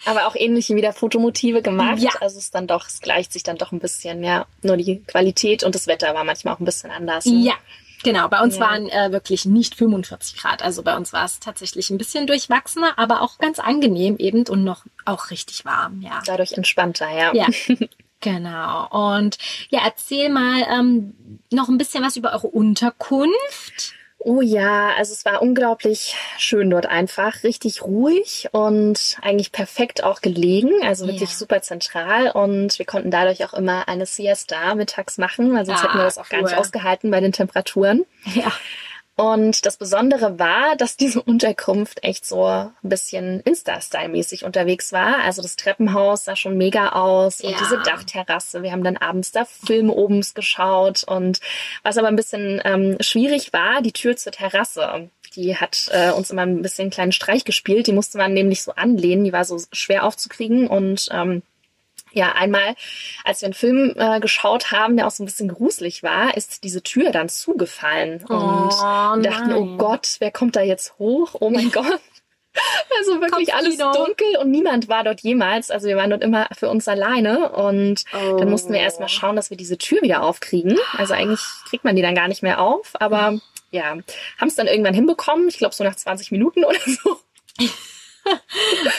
Aber 0.06 0.28
auch 0.28 0.36
ähnliche 0.36 0.76
wieder 0.76 0.94
Fotomotive 0.94 1.64
gemacht. 1.64 1.98
Ja. 2.00 2.12
Also 2.22 2.38
es 2.38 2.46
ist 2.46 2.56
dann 2.56 2.68
doch, 2.68 2.88
es 2.88 3.00
gleicht 3.02 3.34
sich 3.34 3.42
dann 3.42 3.58
doch 3.58 3.72
ein 3.72 3.80
bisschen, 3.80 4.24
ja. 4.24 4.46
Nur 4.62 4.78
die 4.78 5.00
Qualität 5.00 5.64
und 5.64 5.74
das 5.74 5.88
Wetter 5.88 6.14
war 6.14 6.24
manchmal 6.24 6.54
auch 6.54 6.60
ein 6.60 6.66
bisschen 6.66 6.92
anders. 6.92 7.26
ne? 7.26 7.40
Ja, 7.46 7.54
genau. 8.04 8.28
Bei 8.28 8.42
uns 8.42 8.56
Ja. 8.58 8.62
waren 8.62 8.90
äh, 8.90 9.12
wirklich 9.12 9.46
nicht 9.46 9.76
45 9.76 10.38
Grad. 10.38 10.62
Also 10.64 10.84
bei 10.84 10.96
uns 10.96 11.14
war 11.14 11.26
es 11.26 11.40
tatsächlich 11.40 11.90
ein 11.90 11.98
bisschen 11.98 12.28
durchwachsener, 12.28 12.98
aber 12.98 13.22
auch 13.22 13.38
ganz 13.38 13.60
angenehm 13.60 14.18
eben 14.18 14.46
und 14.48 14.64
noch 14.64 14.86
auch 15.06 15.30
richtig 15.32 15.66
warm. 15.66 16.02
Ja. 16.02 16.22
Dadurch 16.26 16.54
entspannter, 16.54 17.10
ja. 17.10 17.34
Ja. 17.34 17.48
Genau. 18.24 18.88
Und 19.18 19.38
ja, 19.68 19.82
erzähl 19.84 20.30
mal 20.30 20.66
ähm, 20.72 21.14
noch 21.52 21.68
ein 21.68 21.78
bisschen 21.78 22.06
was 22.06 22.16
über 22.16 22.32
eure 22.32 22.48
Unterkunft. 22.48 23.96
Oh 24.26 24.40
ja, 24.42 24.92
also 24.98 25.12
es 25.12 25.26
war 25.26 25.42
unglaublich 25.42 26.16
schön 26.38 26.70
dort 26.70 26.86
einfach, 26.86 27.44
richtig 27.44 27.82
ruhig 27.84 28.48
und 28.54 29.18
eigentlich 29.22 29.52
perfekt 29.52 30.02
auch 30.04 30.22
gelegen, 30.22 30.72
also 30.84 31.08
wirklich 31.08 31.32
Ja. 31.32 31.36
super 31.36 31.62
zentral 31.62 32.32
und 32.32 32.80
wir 32.80 32.86
konnten 32.86 33.12
dadurch 33.12 33.44
auch 33.44 33.54
immer 33.54 33.90
eine 33.90 34.06
Siesta 34.06 34.76
mittags 34.76 35.18
machen, 35.18 35.54
weil 35.54 35.66
sonst 35.66 35.82
Ah, 35.82 35.84
hätten 35.88 35.98
wir 35.98 36.06
das 36.06 36.18
auch 36.18 36.30
gar 36.30 36.42
nicht 36.42 36.54
cool. 36.54 36.58
ausgehalten 36.60 37.12
bei 37.12 37.20
den 37.20 37.34
Temperaturen. 37.34 38.06
Ja. 38.34 38.52
Und 39.16 39.66
das 39.68 39.78
Besondere 39.78 40.40
war, 40.40 40.76
dass 40.76 40.98
diese 40.98 41.22
Unterkunft 41.24 42.04
echt 42.04 42.26
so 42.26 42.46
ein 42.46 42.72
bisschen 42.82 43.42
Insta-Style-mäßig 43.42 44.44
unterwegs 44.44 44.92
war. 44.92 45.20
Also 45.24 45.42
das 45.42 45.56
Treppenhaus 45.56 46.26
sah 46.26 46.36
schon 46.36 46.58
mega 46.58 46.90
aus 46.94 47.42
und 47.42 47.52
Ja. 47.52 47.58
diese 47.60 47.78
Dachterrasse. 47.84 48.64
Wir 48.64 48.72
haben 48.72 48.84
dann 48.84 48.98
abends 48.98 49.32
da 49.32 49.46
Filme 49.46 49.94
oben 49.94 50.26
geschaut 50.34 51.04
und 51.04 51.40
was 51.84 51.98
aber 51.98 52.08
ein 52.08 52.16
bisschen 52.16 52.62
ähm, 52.66 52.98
schwierig 53.02 53.54
war, 53.54 53.82
die 53.82 53.92
Tür 53.92 54.16
zur 54.16 54.32
Terrasse. 54.32 55.10
Die 55.36 55.58
hat 55.58 55.90
äh, 55.92 56.12
uns 56.12 56.30
immer 56.32 56.44
ein 56.44 56.62
bisschen 56.62 56.84
einen 56.84 56.92
kleinen 56.92 57.12
Streich 57.12 57.44
gespielt. 57.46 57.88
Die 57.88 57.94
musste 57.94 58.18
man 58.18 58.34
nämlich 58.34 58.64
so 58.64 58.74
anlehnen. 58.74 59.24
Die 59.24 59.34
war 59.34 59.46
so 59.46 59.60
schwer 59.72 60.06
aufzukriegen 60.06 60.68
und 60.68 61.10
ähm, 61.12 61.42
ja, 62.14 62.32
einmal, 62.34 62.76
als 63.24 63.42
wir 63.42 63.48
einen 63.48 63.54
Film 63.54 63.94
äh, 63.98 64.20
geschaut 64.20 64.72
haben, 64.72 64.96
der 64.98 65.08
auch 65.08 65.12
so 65.12 65.24
ein 65.24 65.26
bisschen 65.26 65.50
gruselig 65.50 66.04
war, 66.04 66.38
ist 66.38 66.64
diese 66.64 66.82
Tür 66.84 67.12
dann 67.12 67.28
zugefallen. 67.28 68.24
Und 68.26 68.30
Oh, 68.30 69.16
wir 69.18 69.22
dachten, 69.24 69.52
oh 69.54 69.66
nein. 69.66 69.78
Gott, 69.78 70.16
wer 70.20 70.32
kommt 70.32 70.56
da 70.56 70.62
jetzt 70.62 70.98
hoch? 71.00 71.36
Oh 71.40 71.50
mein 71.50 71.72
Gott. 71.72 72.00
Also 73.00 73.20
wirklich 73.20 73.56
alles 73.56 73.78
dunkel 73.78 74.38
und 74.40 74.52
niemand 74.52 74.88
war 74.88 75.04
dort 75.04 75.22
jemals. 75.22 75.72
Also 75.72 75.88
wir 75.88 75.98
waren 75.98 76.12
dort 76.12 76.22
immer 76.24 76.48
für 76.56 76.70
uns 76.70 76.88
alleine 76.88 77.50
und 77.50 78.04
Oh. 78.14 78.38
dann 78.38 78.50
mussten 78.52 78.72
wir 78.74 78.80
erstmal 78.80 79.10
schauen, 79.10 79.36
dass 79.36 79.50
wir 79.50 79.58
diese 79.58 79.80
Tür 79.80 80.04
wieder 80.04 80.22
aufkriegen. 80.22 80.78
Also 80.96 81.16
eigentlich 81.16 81.42
kriegt 81.68 81.84
man 81.84 81.96
die 81.96 82.04
dann 82.04 82.14
gar 82.14 82.28
nicht 82.28 82.44
mehr 82.44 82.62
auf, 82.62 82.92
aber 83.00 83.40
ja, 83.72 83.98
haben 84.38 84.48
es 84.48 84.54
dann 84.56 84.68
irgendwann 84.68 84.94
hinbekommen. 84.94 85.48
Ich 85.48 85.58
glaube 85.58 85.74
so 85.74 85.84
nach 85.84 85.96
20 85.96 86.32
Minuten 86.32 86.64
oder 86.64 86.78
so. 86.86 87.18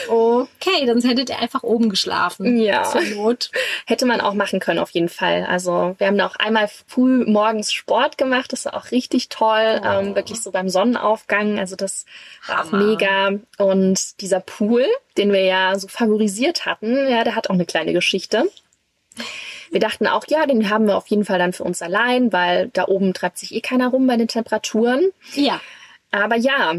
Okay, 0.09 0.87
dann 0.87 1.01
hättet 1.01 1.31
ihr 1.31 1.39
einfach 1.39 1.63
oben 1.63 1.89
geschlafen. 1.89 2.59
Ja. 2.59 2.85
Zur 2.85 3.03
Not. 3.03 3.51
Hätte 3.87 4.07
man 4.07 4.21
auch 4.21 4.35
machen 4.35 4.61
können, 4.61 4.79
auf 4.79 4.91
jeden 4.91 5.09
Fall. 5.09 5.47
Also 5.49 5.95
wir 5.99 6.07
haben 6.07 6.19
da 6.19 6.27
auch 6.27 6.37
einmal 6.37 6.69
früh 6.87 7.25
morgens 7.27 7.73
Sport 7.73 8.19
gemacht. 8.19 8.53
Das 8.53 8.67
war 8.67 8.75
auch 8.75 8.91
richtig 8.91 9.29
toll. 9.29 9.81
Oh. 9.83 9.87
Ähm, 9.87 10.15
wirklich 10.15 10.43
so 10.43 10.51
beim 10.51 10.69
Sonnenaufgang. 10.69 11.59
Also 11.59 11.77
das 11.77 12.05
war 12.47 12.61
auch 12.61 12.73
Hammer. 12.73 12.85
mega. 12.85 13.33
Und 13.59 14.21
dieser 14.21 14.41
Pool, 14.41 14.87
den 15.17 15.33
wir 15.33 15.45
ja 15.45 15.79
so 15.79 15.89
favorisiert 15.89 16.67
hatten, 16.67 17.09
ja, 17.09 17.25
der 17.25 17.35
hat 17.35 17.49
auch 17.49 17.55
eine 17.55 17.67
kleine 17.67 17.93
Geschichte. 17.93 18.51
Wir 19.71 19.81
dachten 19.81 20.07
auch, 20.07 20.25
ja, 20.29 20.47
den 20.47 20.71
haben 20.71 20.87
wir 20.87 20.97
auf 20.97 21.09
jeden 21.09 21.25
Fall 21.25 21.39
dann 21.39 21.53
für 21.53 21.65
uns 21.65 21.83
allein, 21.83 22.33
weil 22.33 22.69
da 22.73 22.87
oben 22.87 23.15
treibt 23.15 23.39
sich 23.39 23.55
eh 23.55 23.61
keiner 23.61 23.89
rum 23.89 24.07
bei 24.07 24.17
den 24.17 24.29
Temperaturen. 24.29 25.11
Ja. 25.35 25.61
Aber 26.11 26.37
ja, 26.37 26.75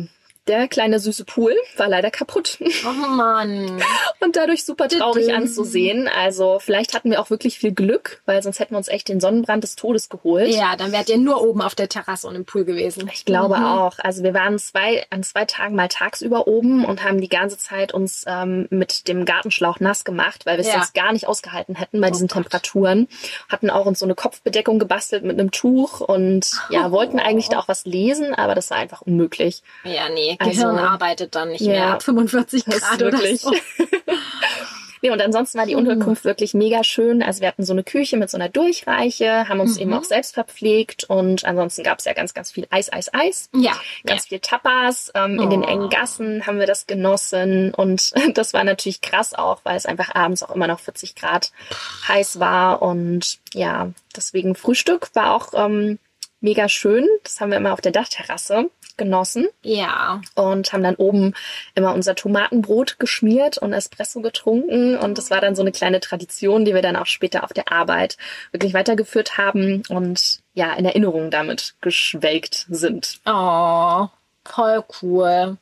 der 0.48 0.68
kleine 0.68 1.00
süße 1.00 1.26
Pool 1.26 1.56
war 1.78 1.88
leider 1.88 2.12
kaputt. 2.12 2.60
Oh 2.86 3.08
Mann. 3.08 3.82
Und 4.20 4.36
dadurch 4.36 4.64
super 4.64 4.88
traurig 4.88 5.34
anzusehen. 5.34 6.08
Also 6.08 6.60
vielleicht 6.60 6.94
hatten 6.94 7.10
wir 7.12 7.20
auch 7.22 7.30
wirklich 7.30 7.58
viel 7.58 7.72
Glück, 7.74 8.22
weil 8.26 8.42
sonst 8.44 8.60
hätten 8.60 8.74
wir 8.74 8.78
uns 8.78 8.88
echt 8.88 9.08
den 9.08 9.20
Sonnenbrand 9.20 9.64
des 9.64 9.76
Todes 9.76 10.10
geholt. 10.10 10.50
Ja, 10.50 10.76
dann 10.76 10.92
wärt 10.92 11.10
ihr 11.10 11.18
nur 11.18 11.42
oben 11.42 11.62
auf 11.62 11.76
der 11.76 11.90
Terrasse 11.90 12.28
und 12.28 12.36
im 12.36 12.46
Pool 12.46 12.66
gewesen. 12.66 13.10
Ich 13.14 13.26
glaube 13.26 13.56
auch. 13.58 13.98
Also 14.00 14.24
wir 14.24 14.34
waren 14.34 14.58
zwei, 14.60 15.06
an 15.10 15.24
zwei 15.24 15.46
Tagen 15.46 15.76
mal 15.76 15.88
tagsüber 15.88 16.48
oben 16.48 16.86
und 16.86 17.04
haben 17.04 17.22
die 17.22 17.30
ganze 17.30 17.58
Zeit 17.58 17.94
uns 17.94 18.24
ähm, 18.28 18.68
mit 18.70 19.08
dem 19.08 19.26
Gartenschlauch 19.26 19.80
nass 19.80 20.04
gemacht, 20.06 20.46
weil 20.46 20.58
wir 20.58 20.62
es 20.62 20.68
Ja. 20.68 20.74
sonst 20.74 20.94
gar 20.94 21.12
nicht 21.14 21.28
ausgehalten 21.28 21.76
hätten 21.76 22.02
bei 22.02 22.10
diesen 22.12 22.28
Gott. 22.28 22.36
Temperaturen. 22.36 23.08
Hatten 23.50 23.70
auch 23.70 23.86
uns 23.86 24.00
so 24.00 24.06
eine 24.06 24.16
Kopfbedeckung 24.16 24.80
gebastelt 24.80 25.24
mit 25.24 25.40
einem 25.40 25.52
Tuch 25.52 26.02
und 26.02 26.52
ja, 26.70 26.92
wollten 26.92 27.20
eigentlich 27.20 27.50
da 27.50 27.60
auch 27.60 27.68
was 27.68 27.86
lesen, 27.86 28.34
aber 28.36 28.56
das 28.56 28.70
war 28.70 28.78
einfach 28.78 29.02
unmöglich. 29.02 29.64
Ja, 29.84 30.10
nee, 30.10 30.35
Also- 30.40 30.52
Gehirn 30.62 30.78
arbeitet 30.80 31.36
dann 31.36 31.50
nicht 31.50 31.62
Ja. 31.62 31.72
mehr 31.72 31.88
ab 31.94 32.04
45 32.04 32.64
Das 32.66 32.76
ist 32.76 32.82
Grad 32.90 33.00
wirklich. 33.00 33.42
so. 33.42 33.52
Nee, 35.02 35.12
und 35.12 35.22
ansonsten 35.22 35.60
war 35.60 35.68
die 35.68 35.76
Unterkunft 35.76 36.24
wirklich 36.26 36.56
mega 36.56 36.84
schön. 36.84 37.22
Also 37.22 37.42
wir 37.42 37.48
hatten 37.50 37.64
so 37.64 37.74
eine 37.74 37.84
Küche 37.84 38.18
mit 38.18 38.32
so 38.32 38.38
einer 38.38 38.50
Durchreiche, 38.50 39.48
haben 39.48 39.60
uns 39.60 39.78
eben 39.78 39.94
auch 39.94 40.04
selbst 40.04 40.34
verpflegt 40.34 41.04
und 41.04 41.46
ansonsten 41.46 41.84
gab 41.84 42.00
es 42.00 42.06
ja 42.06 42.14
ganz, 42.14 42.34
ganz 42.34 42.50
viel 42.52 42.66
Eis, 42.72 42.92
Eis, 42.92 43.14
Eis. 43.14 43.50
Ja, 43.54 43.74
Ganz 44.04 44.26
viel 44.28 44.40
Tapas. 44.40 45.12
Ähm, 45.14 45.40
In 45.40 45.52
den 45.52 45.64
Oh. 45.64 45.68
engen 45.68 45.90
Gassen 45.90 46.48
haben 46.48 46.58
wir 46.58 46.66
das 46.66 46.88
genossen 46.88 47.72
und 47.76 48.14
das 48.36 48.54
war 48.54 48.64
natürlich 48.64 49.02
krass 49.02 49.36
auch, 49.36 49.60
weil 49.64 49.76
es 49.78 49.86
einfach 49.86 50.16
abends 50.16 50.42
auch 50.42 50.56
immer 50.56 50.66
noch 50.66 50.80
40 50.80 51.14
Grad 51.14 51.52
heiß 52.08 52.40
war 52.40 52.82
und 52.82 53.38
ja, 53.54 53.92
deswegen 54.16 54.56
Frühstück 54.56 55.10
war 55.14 55.36
auch 55.36 55.50
ähm, 55.54 56.00
mega 56.46 56.70
schön. 56.70 57.06
Das 57.24 57.42
haben 57.42 57.52
wir 57.52 57.58
immer 57.58 57.74
auf 57.74 57.82
der 57.82 57.92
Dachterrasse 57.92 58.70
genossen 58.98 59.48
ja. 59.62 60.22
und 60.36 60.72
haben 60.72 60.84
dann 60.84 60.96
oben 60.96 61.34
immer 61.74 61.94
unser 61.94 62.16
Tomatenbrot 62.16 62.98
geschmiert 63.00 63.58
und 63.58 63.74
Espresso 63.74 64.22
getrunken. 64.22 64.96
Und 64.96 65.18
das 65.18 65.32
war 65.32 65.42
dann 65.42 65.56
so 65.56 65.62
eine 65.62 65.74
kleine 65.74 66.00
Tradition, 66.00 66.64
die 66.64 66.74
wir 66.74 66.82
dann 66.82 66.96
auch 66.96 67.08
später 67.08 67.44
auf 67.44 67.52
der 67.52 67.72
Arbeit 67.74 68.16
wirklich 68.52 68.74
weitergeführt 68.74 69.38
haben 69.38 69.84
und 69.90 70.40
ja, 70.54 70.74
in 70.74 70.86
Erinnerung 70.86 71.32
damit 71.32 71.76
geschwelgt 71.82 72.68
sind. 72.70 73.20
Oh, 73.26 74.08
voll 74.46 74.84
cool. 75.02 75.58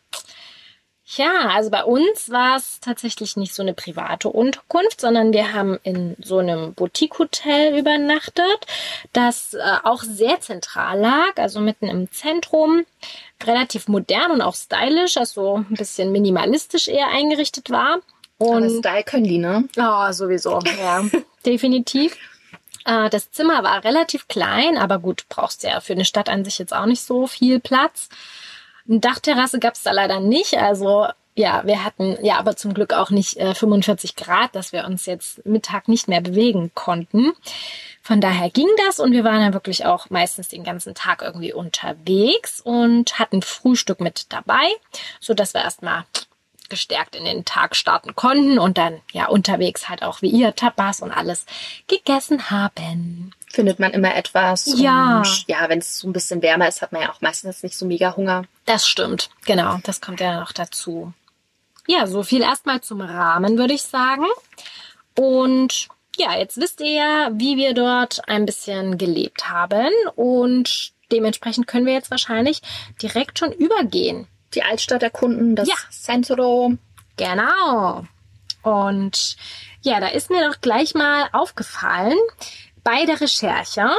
Ja, 1.15 1.49
also 1.49 1.69
bei 1.69 1.83
uns 1.83 2.29
war 2.29 2.57
es 2.57 2.79
tatsächlich 2.79 3.37
nicht 3.37 3.53
so 3.53 3.61
eine 3.61 3.73
private 3.73 4.29
Unterkunft, 4.29 5.01
sondern 5.01 5.33
wir 5.33 5.53
haben 5.53 5.79
in 5.83 6.15
so 6.21 6.39
einem 6.39 6.73
Boutique-Hotel 6.73 7.77
übernachtet, 7.77 8.65
das 9.11 9.53
äh, 9.53 9.59
auch 9.83 10.01
sehr 10.03 10.39
zentral 10.41 10.99
lag, 10.99 11.35
also 11.35 11.59
mitten 11.59 11.87
im 11.87 12.11
Zentrum, 12.11 12.85
relativ 13.43 13.87
modern 13.87 14.31
und 14.31 14.41
auch 14.41 14.55
stylisch, 14.55 15.17
also 15.17 15.57
ein 15.69 15.75
bisschen 15.75 16.11
minimalistisch 16.11 16.87
eher 16.87 17.07
eingerichtet 17.09 17.69
war. 17.69 17.99
Aber 18.39 18.49
Und 18.49 18.79
Style 18.79 19.03
können 19.03 19.25
die, 19.25 19.37
ne? 19.37 19.67
Oh, 19.77 20.11
sowieso, 20.11 20.59
ja, 20.79 21.03
definitiv. 21.45 22.17
Äh, 22.85 23.09
Das 23.09 23.31
Zimmer 23.31 23.63
war 23.63 23.83
relativ 23.83 24.27
klein, 24.27 24.77
aber 24.77 24.99
gut, 24.99 25.25
brauchst 25.29 25.63
ja 25.63 25.79
für 25.79 25.93
eine 25.93 26.05
Stadt 26.05 26.29
an 26.29 26.43
sich 26.43 26.57
jetzt 26.59 26.73
auch 26.73 26.85
nicht 26.85 27.03
so 27.03 27.27
viel 27.27 27.59
Platz. 27.59 28.09
Eine 28.87 28.99
Dachterrasse 28.99 29.59
gab 29.59 29.75
es 29.75 29.83
da 29.83 29.91
leider 29.91 30.19
nicht, 30.19 30.57
also 30.57 31.07
ja, 31.35 31.63
wir 31.65 31.83
hatten 31.83 32.17
ja 32.23 32.37
aber 32.37 32.55
zum 32.55 32.73
Glück 32.73 32.93
auch 32.93 33.09
nicht 33.09 33.37
äh, 33.37 33.55
45 33.55 34.15
Grad, 34.15 34.55
dass 34.55 34.71
wir 34.71 34.85
uns 34.85 35.05
jetzt 35.07 35.43
Mittag 35.45 35.87
nicht 35.87 36.07
mehr 36.07 36.21
bewegen 36.21 36.71
konnten. 36.75 37.33
Von 38.03 38.21
daher 38.21 38.49
ging 38.49 38.67
das 38.85 38.99
und 38.99 39.13
wir 39.13 39.23
waren 39.23 39.41
ja 39.41 39.53
wirklich 39.53 39.85
auch 39.85 40.09
meistens 40.09 40.49
den 40.49 40.63
ganzen 40.63 40.93
Tag 40.93 41.21
irgendwie 41.21 41.53
unterwegs 41.53 42.61
und 42.61 43.17
hatten 43.17 43.41
Frühstück 43.41 43.99
mit 43.99 44.31
dabei, 44.31 44.67
so 45.19 45.33
dass 45.33 45.53
wir 45.53 45.61
erstmal 45.61 46.03
gestärkt 46.73 47.15
in 47.15 47.25
den 47.25 47.45
Tag 47.45 47.75
starten 47.75 48.15
konnten 48.15 48.57
und 48.57 48.79
dann 48.79 48.99
ja 49.11 49.27
unterwegs 49.27 49.89
halt 49.89 50.01
auch 50.01 50.23
wie 50.23 50.29
ihr 50.31 50.55
Tapas 50.55 51.03
und 51.03 51.11
alles 51.11 51.45
gegessen 51.85 52.49
haben. 52.49 53.31
Findet 53.51 53.77
man 53.77 53.91
immer 53.91 54.15
etwas. 54.15 54.73
Ja. 54.75 55.19
Und 55.19 55.45
ja, 55.47 55.69
wenn 55.69 55.77
es 55.77 55.99
so 55.99 56.07
ein 56.07 56.13
bisschen 56.13 56.41
wärmer 56.41 56.67
ist, 56.67 56.81
hat 56.81 56.91
man 56.91 57.03
ja 57.03 57.11
auch 57.11 57.21
meistens 57.21 57.61
nicht 57.61 57.77
so 57.77 57.85
mega 57.85 58.15
Hunger. 58.15 58.45
Das 58.65 58.87
stimmt, 58.87 59.29
genau, 59.45 59.77
das 59.83 60.01
kommt 60.01 60.19
ja 60.19 60.39
noch 60.39 60.51
dazu. 60.51 61.13
Ja, 61.85 62.07
so 62.07 62.23
viel 62.23 62.41
erstmal 62.41 62.81
zum 62.81 63.01
Rahmen, 63.01 63.59
würde 63.59 63.75
ich 63.75 63.83
sagen. 63.83 64.25
Und 65.15 65.89
ja, 66.17 66.35
jetzt 66.35 66.57
wisst 66.57 66.81
ihr 66.81 66.91
ja, 66.91 67.29
wie 67.33 67.55
wir 67.55 67.75
dort 67.75 68.27
ein 68.27 68.47
bisschen 68.47 68.97
gelebt 68.97 69.47
haben 69.47 69.91
und 70.15 70.91
dementsprechend 71.11 71.67
können 71.67 71.85
wir 71.85 71.93
jetzt 71.93 72.09
wahrscheinlich 72.09 72.63
direkt 72.99 73.37
schon 73.37 73.51
übergehen 73.51 74.27
die 74.55 74.63
Altstadt 74.63 75.03
erkunden, 75.03 75.55
das 75.55 75.67
Ja. 75.67 75.75
Centro. 75.89 76.73
Genau. 77.17 78.05
Und 78.61 79.35
ja, 79.81 79.99
da 79.99 80.07
ist 80.07 80.29
mir 80.29 80.49
doch 80.49 80.61
gleich 80.61 80.95
mal 80.95 81.27
aufgefallen 81.33 82.17
bei 82.83 83.05
der 83.05 83.19
Recherche, 83.21 83.89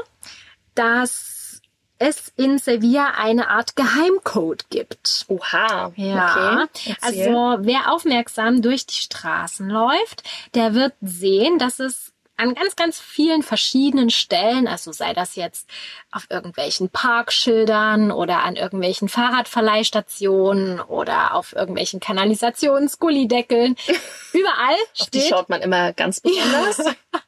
dass 0.75 1.61
es 1.99 2.33
in 2.37 2.59
Sevilla 2.59 3.13
eine 3.17 3.49
Art 3.51 3.77
Geheimcode 3.77 4.69
gibt. 4.71 5.27
Oha. 5.29 5.93
Ja, 5.97 6.65
Okay. 6.65 6.97
Also 7.01 7.57
wer 7.61 7.93
aufmerksam 7.93 8.63
durch 8.63 8.87
die 8.87 8.95
Straßen 8.95 9.69
läuft, 9.69 10.25
der 10.55 10.75
wird 10.75 10.95
sehen, 11.01 11.59
dass 11.59 11.79
es 11.79 12.13
an 12.37 12.55
ganz, 12.55 12.77
ganz 12.77 13.01
vielen 13.01 13.43
verschiedenen 13.43 14.11
Stellen, 14.11 14.67
also 14.67 14.93
sei 14.93 15.13
das 15.13 15.37
jetzt 15.37 15.69
auf 16.11 16.27
irgendwelchen 16.31 16.89
Parkschildern 16.89 18.11
oder 18.11 18.43
an 18.43 18.57
irgendwelchen 18.57 19.09
Fahrradverleihstationen 19.09 20.81
oder 20.81 21.35
auf 21.35 21.55
irgendwelchen 21.55 22.01
Kanalisationsgullideckeln, 22.01 23.77
überall 24.33 24.77
Auf 24.99 25.11
die 25.11 25.21
steht, 25.21 25.31
schaut 25.31 25.49
man 25.49 25.63
immer 25.63 25.93
ganz 25.93 26.21
besonders. 26.21 26.81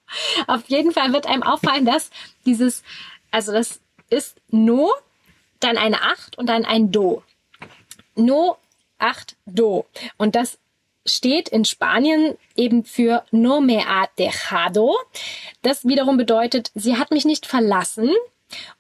auf 0.47 0.63
jeden 0.69 0.93
Fall 0.93 1.13
wird 1.13 1.27
einem 1.27 1.43
auffallen, 1.45 1.85
dass 1.85 2.11
dieses, 2.45 2.83
also 3.31 3.53
das 3.53 3.81
ist 4.11 4.37
No, 4.49 4.93
dann 5.61 5.79
eine 5.79 6.03
8 6.03 6.39
und 6.39 6.47
dann 6.47 6.65
ein 6.65 6.91
Do. 6.91 7.23
No, 8.17 8.57
8, 8.99 9.37
Do. 9.47 9.87
Und 10.17 10.35
das 10.35 10.59
steht 11.07 11.49
in 11.49 11.65
Spanien 11.65 12.37
eben 12.57 12.85
für 12.85 13.25
No 13.31 13.61
me 13.61 13.85
ha 13.85 14.09
dejado. 14.19 14.97
Das 15.63 15.87
wiederum 15.87 16.17
bedeutet, 16.17 16.71
sie 16.75 16.99
hat 16.99 17.11
mich 17.11 17.25
nicht 17.25 17.47
verlassen. 17.47 18.11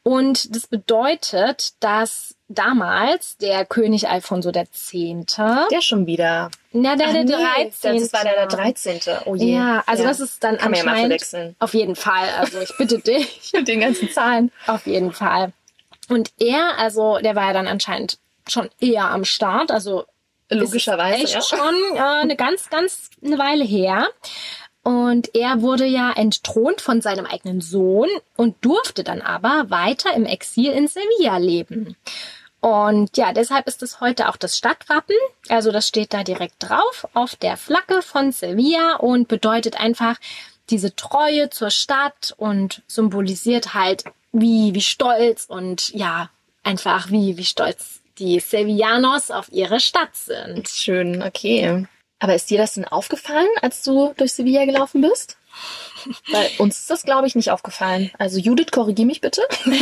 Und 0.03 0.55
das 0.55 0.69
bedeutet, 0.69 1.73
dass 1.81 2.37
damals 2.49 3.37
der 3.39 3.65
König 3.65 4.09
Alfonso 4.09 4.51
X. 4.51 4.93
Der 4.93 5.81
schon 5.81 6.07
wieder. 6.07 6.51
Na, 6.73 6.95
der, 6.95 7.09
Ach 7.09 7.13
der 7.13 7.25
nee, 7.25 7.33
13. 7.33 8.01
Das 8.01 8.13
war 8.13 8.23
der, 8.23 8.35
der 8.35 8.47
13. 8.47 9.01
Oh 9.25 9.35
je. 9.35 9.55
Ja, 9.55 9.83
also 9.87 10.05
das 10.05 10.21
ist 10.21 10.45
dann 10.45 10.59
Kann 10.59 10.71
man 10.71 10.79
ja 10.79 10.85
mal 10.85 10.91
anscheinend 10.93 11.13
verwechseln. 11.23 11.57
auf 11.59 11.75
jeden 11.75 11.97
Fall. 11.97 12.29
Also 12.39 12.61
ich 12.61 12.77
bitte 12.79 12.99
dich. 13.01 13.51
Mit 13.55 13.67
den 13.67 13.81
ganzen 13.81 14.09
Zahlen. 14.11 14.53
Auf 14.69 14.87
jeden 14.87 15.13
Fall. 15.13 15.53
Und 16.09 16.31
er, 16.39 16.79
also 16.79 17.19
der 17.19 17.35
war 17.35 17.49
ja 17.49 17.53
dann 17.53 17.67
anscheinend 17.67 18.19
schon 18.49 18.71
eher 18.81 19.11
am 19.11 19.25
Start, 19.25 19.73
also 19.73 20.05
Logischerweise, 20.49 21.25
echt 21.25 21.35
ja. 21.35 21.43
schon 21.43 21.75
äh, 21.95 21.99
eine 21.99 22.37
ganz, 22.37 22.71
ganz 22.71 23.11
eine 23.25 23.39
Weile 23.39 23.65
her. 23.65 24.09
Und 24.83 25.35
er 25.35 25.63
wurde 25.63 25.85
ja 25.85 26.13
entthront 26.13 26.81
von 26.81 27.01
seinem 27.01 27.27
eigenen 27.27 27.61
Sohn 27.61 28.09
und 28.37 28.65
durfte 28.65 29.03
dann 29.03 29.21
aber 29.21 29.69
weiter 29.69 30.15
im 30.15 30.27
Exil 30.27 30.71
in 30.71 30.87
Sevilla 30.87 31.39
leben. 31.39 31.97
Und 32.61 33.17
ja, 33.17 33.33
deshalb 33.33 33.67
ist 33.67 33.83
es 33.83 34.01
heute 34.01 34.29
auch 34.29 34.37
das 34.37 34.57
Stadtwappen. 34.57 35.17
Also 35.49 35.73
das 35.73 35.89
steht 35.89 36.15
da 36.15 36.23
direkt 36.23 36.55
drauf 36.61 37.07
auf 37.15 37.35
der 37.37 37.57
Flagge 37.57 38.01
von 38.01 38.33
Sevilla 38.33 38.97
und 38.97 39.29
bedeutet 39.29 39.79
einfach 39.81 40.17
diese 40.71 40.95
Treue 40.95 41.51
zur 41.51 41.71
Stadt 41.71 42.35
und 42.37 42.83
symbolisiert 42.87 43.75
halt, 43.75 44.05
wie, 44.33 44.75
wie 44.75 44.83
stolz 44.83 45.47
und 45.47 45.91
ja, 45.91 46.31
einfach 46.63 47.11
wie, 47.11 47.37
wie 47.37 47.45
stolz 47.45 47.96
die 48.19 48.41
Sevillanos 48.41 49.31
auf 49.31 49.51
ihre 49.51 49.81
Stadt 49.81 50.15
sind. 50.15 50.69
Schön, 50.69 51.23
okay. 51.23 51.87
Aber 52.19 52.35
ist 52.35 52.51
dir 52.51 52.59
das 52.59 52.75
denn 52.75 52.87
aufgefallen, 52.87 53.49
als 53.61 53.83
du 53.83 54.15
durch 54.17 54.33
Sevilla 54.33 54.65
gelaufen 54.65 55.03
bist? 55.03 55.37
Weil 56.31 56.51
uns 56.59 56.79
ist 56.81 56.91
das, 56.91 57.03
glaube 57.03 57.27
ich, 57.27 57.35
nicht 57.35 57.51
aufgefallen. 57.51 58.11
Also 58.19 58.39
Judith, 58.39 58.71
korrigier 58.73 59.07
mich 59.07 59.21
bitte. 59.21 59.43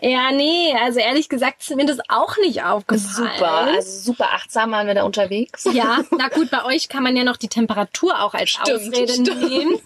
Ja, 0.00 0.32
nee, 0.32 0.74
also 0.82 0.98
ehrlich 0.98 1.28
gesagt 1.28 1.62
ist 1.62 1.74
mir 1.74 1.86
das 1.86 1.98
auch 2.08 2.36
nicht 2.38 2.62
aufgefallen. 2.62 3.30
Super, 3.32 3.50
also 3.52 4.12
super 4.12 4.28
achtsam 4.32 4.72
waren 4.72 4.86
wir 4.86 4.94
da 4.94 5.04
unterwegs. 5.04 5.66
Ja, 5.72 6.00
na 6.10 6.28
gut, 6.34 6.50
bei 6.50 6.64
euch 6.64 6.88
kann 6.88 7.02
man 7.02 7.16
ja 7.16 7.24
noch 7.24 7.36
die 7.36 7.48
Temperatur 7.48 8.20
auch 8.20 8.34
als 8.34 8.50
Stimmt, 8.50 8.88
Ausrede 8.88 9.12
stimmt. 9.14 9.48
nehmen. 9.48 9.80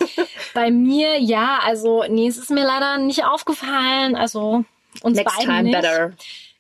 Bei 0.55 0.71
mir, 0.71 1.21
ja, 1.21 1.61
also 1.63 2.05
nee, 2.09 2.27
es 2.27 2.37
ist 2.39 2.51
mir 2.51 2.65
leider 2.65 2.99
nicht 2.99 3.25
aufgefallen. 3.25 4.17
Also 4.17 4.65
uns 5.03 5.17
Next 5.19 5.37
beiden 5.37 5.51
time 5.51 5.63
nicht. 5.65 5.75
better. 5.81 6.13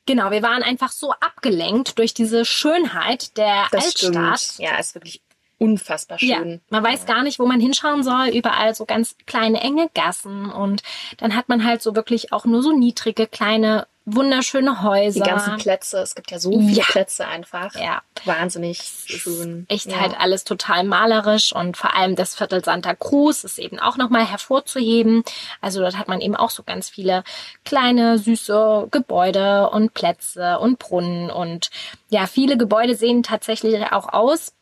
Genau, 0.08 0.30
wir 0.30 0.42
waren 0.42 0.62
einfach 0.62 0.90
so 0.90 1.12
abgelenkt 1.12 1.98
durch 1.98 2.14
diese 2.14 2.46
Schönheit 2.46 3.36
der 3.36 3.66
Das 3.70 3.84
Altstadt. 3.84 4.40
stimmt. 4.40 4.66
Ja, 4.66 4.78
ist 4.78 4.94
wirklich 4.94 5.20
unfassbar 5.58 6.16
Ja, 6.22 6.38
schön. 6.38 6.62
man 6.70 6.82
weiß 6.82 7.04
gar 7.04 7.22
nicht, 7.22 7.38
wo 7.38 7.44
man 7.46 7.60
hinschauen 7.60 8.02
soll. 8.02 8.28
Überall 8.28 8.74
so 8.74 8.86
ganz 8.86 9.16
kleine, 9.26 9.60
enge 9.60 9.90
Gassen. 9.94 10.50
Und 10.50 10.82
dann 11.18 11.34
hat 11.36 11.50
man 11.50 11.62
halt 11.62 11.82
so 11.82 11.94
wirklich 11.94 12.32
auch 12.32 12.46
nur 12.46 12.62
so 12.62 12.72
niedrige, 12.72 13.26
kleine, 13.26 13.86
wunderschöne 14.14 14.82
Häuser. 14.82 15.22
Die 15.22 15.28
ganzen 15.28 15.56
Plätze, 15.58 15.98
es 15.98 16.14
gibt 16.14 16.30
ja 16.30 16.38
so 16.38 16.50
viele 16.52 16.78
Ja. 16.78 16.84
Plätze 16.84 17.26
einfach. 17.26 17.74
Ja. 17.74 18.02
Wahnsinnig 18.24 18.78
schön. 19.06 19.66
echt 19.68 19.86
ja. 19.86 20.00
halt 20.00 20.18
alles 20.18 20.44
total 20.44 20.84
malerisch 20.84 21.52
und 21.54 21.76
vor 21.76 21.94
allem 21.94 22.16
das 22.16 22.34
Viertel 22.34 22.64
Santa 22.64 22.94
Cruz 22.94 23.44
ist 23.44 23.58
eben 23.58 23.78
auch 23.78 23.96
nochmal 23.96 24.26
hervorzuheben. 24.26 25.22
Also 25.60 25.80
dort 25.80 25.96
hat 25.98 26.08
man 26.08 26.20
eben 26.20 26.36
auch 26.36 26.50
so 26.50 26.62
ganz 26.62 26.88
viele 26.88 27.24
kleine, 27.64 28.18
süße 28.18 28.88
Gebäude 28.90 29.70
und 29.70 29.94
Plätze 29.94 30.58
und 30.58 30.78
Brunnen 30.78 31.30
und 31.30 31.70
ja, 32.08 32.26
viele 32.26 32.56
Gebäude 32.56 32.94
sehen 32.94 33.22
tatsächlich 33.22 33.80
auch 33.92 34.12
aus, 34.12 34.52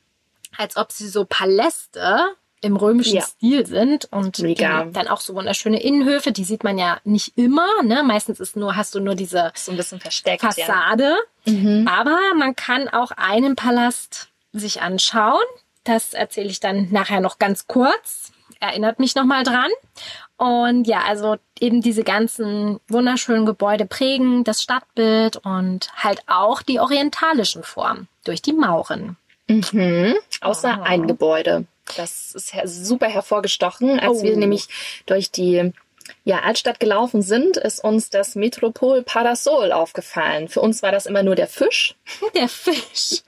als 0.57 0.77
ob 0.77 0.93
sie 0.93 1.09
so 1.09 1.25
Paläste 1.25 2.37
im 2.67 2.77
römischen 2.77 3.17
Ja. 3.17 3.23
Stil 3.23 3.65
sind 3.67 4.07
und 4.13 4.39
dann 4.43 5.09
auch 5.09 5.21
so 5.21 5.35
wunderschöne 5.35 5.81
Innenhöfe, 5.83 6.33
die 6.33 6.45
sieht 6.45 6.65
man 6.65 6.77
ja 6.79 6.99
nicht 7.05 7.37
immer, 7.39 7.83
ne? 7.83 8.03
Meistens 8.03 8.41
ist 8.41 8.57
nur 8.57 8.77
hast 8.77 8.95
du 8.95 9.01
nur 9.01 9.15
diese 9.15 9.53
so 9.55 9.71
ein 9.71 9.77
bisschen 9.77 10.01
versteckt. 10.01 10.43
Ja. 10.43 10.51
Fassade. 10.51 11.15
Aber 11.47 12.19
man 12.37 12.55
kann 12.57 12.89
auch 12.89 13.13
einen 13.13 13.57
Palast 13.57 14.29
sich 14.53 14.83
anschauen. 14.83 15.45
Das 15.85 16.13
erzähle 16.15 16.49
ich 16.49 16.61
dann 16.61 16.89
nachher 16.91 17.21
noch 17.21 17.39
ganz 17.39 17.67
kurz. 17.67 18.33
Erinnert 18.59 18.99
mich 18.99 19.15
nochmal 19.15 19.45
dran. 19.45 19.71
Und 20.39 20.87
ja, 20.87 21.03
also 21.07 21.37
eben 21.61 21.81
diese 21.83 22.03
ganzen 22.05 22.81
wunderschönen 22.89 23.47
Gebäude 23.47 23.87
prägen 23.87 24.45
das 24.45 24.63
Stadtbild 24.63 25.37
und 25.39 25.91
halt 25.97 26.21
auch 26.27 26.63
die 26.63 26.81
orientalischen 26.81 27.63
Formen 27.63 28.09
durch 28.25 28.43
die 28.43 28.53
Mauren. 28.53 29.17
Mhm. 29.49 30.15
Außer 30.41 30.79
Oh. 30.81 30.85
ein 30.85 31.07
Gebäude. 31.07 31.67
Das 31.97 32.35
ist 32.35 32.53
her 32.55 32.67
super 32.67 33.07
hervorgestochen. 33.09 34.01
Als 34.01 34.21
Oh. 34.21 34.23
wir 34.23 34.37
nämlich 34.37 34.69
durch 35.07 35.31
die 35.31 35.73
ja, 36.25 36.41
Altstadt 36.41 36.79
gelaufen 36.81 37.23
sind, 37.23 37.57
ist 37.57 37.83
uns 37.83 38.11
das 38.11 38.35
Metropol 38.37 39.03
Parasol 39.03 39.73
aufgefallen. 39.73 40.49
Für 40.49 40.61
uns 40.61 40.83
war 40.83 40.93
das 40.93 41.07
immer 41.07 41.23
nur 41.23 41.35
der 41.35 41.49
Fisch, 41.49 41.95
Der 42.35 42.49
Fisch. 42.49 43.23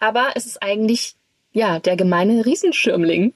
aber 0.00 0.30
es 0.34 0.46
ist 0.46 0.62
eigentlich 0.62 1.14
ja 1.52 1.78
der 1.78 1.96
gemeine 1.96 2.44
Riesenschirmling, 2.46 3.34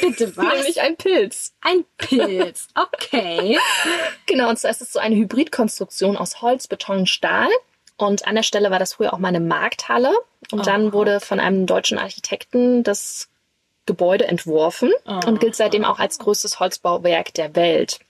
Bitte 0.00 0.36
was? 0.36 0.54
nämlich 0.56 0.80
ein 0.80 0.96
Pilz. 0.96 1.52
Ein 1.60 1.84
Pilz. 1.98 2.68
Okay. 2.74 3.58
Genau, 4.26 4.48
und 4.48 4.58
zwar 4.58 4.70
ist 4.70 4.80
es 4.82 4.92
so 4.92 4.98
eine 4.98 5.14
Hybridkonstruktion 5.16 6.16
aus 6.16 6.40
Holz, 6.42 6.66
Beton 6.66 7.06
Stahl. 7.06 7.48
Und 7.96 8.26
an 8.26 8.34
der 8.34 8.42
Stelle 8.42 8.70
war 8.70 8.78
das 8.78 8.94
früher 8.94 9.12
auch 9.12 9.18
mal 9.18 9.28
eine 9.28 9.40
Markthalle. 9.40 10.12
Und 10.50 10.66
dann 10.66 10.88
Oh. 10.88 10.92
wurde 10.94 11.20
von 11.20 11.38
einem 11.38 11.66
deutschen 11.66 11.98
Architekten 11.98 12.82
das 12.82 13.28
Gebäude 13.86 14.26
entworfen 14.26 14.92
und 15.26 15.40
gilt 15.40 15.56
seitdem 15.56 15.84
auch 15.84 15.98
als 15.98 16.18
größtes 16.18 16.60
Holzbauwerk 16.60 17.34
der 17.34 17.56
Welt. 17.56 18.00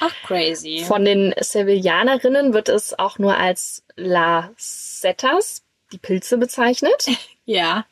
Ach, 0.00 0.14
crazy. 0.26 0.84
Von 0.86 1.04
den 1.04 1.34
Sevillanerinnen 1.38 2.52
wird 2.52 2.68
es 2.68 2.98
auch 2.98 3.18
nur 3.18 3.36
als 3.36 3.82
La 3.96 4.50
Setas, 4.56 5.62
die 5.92 5.98
Pilze, 5.98 6.38
bezeichnet. 6.38 7.06
Ja. 7.46 7.84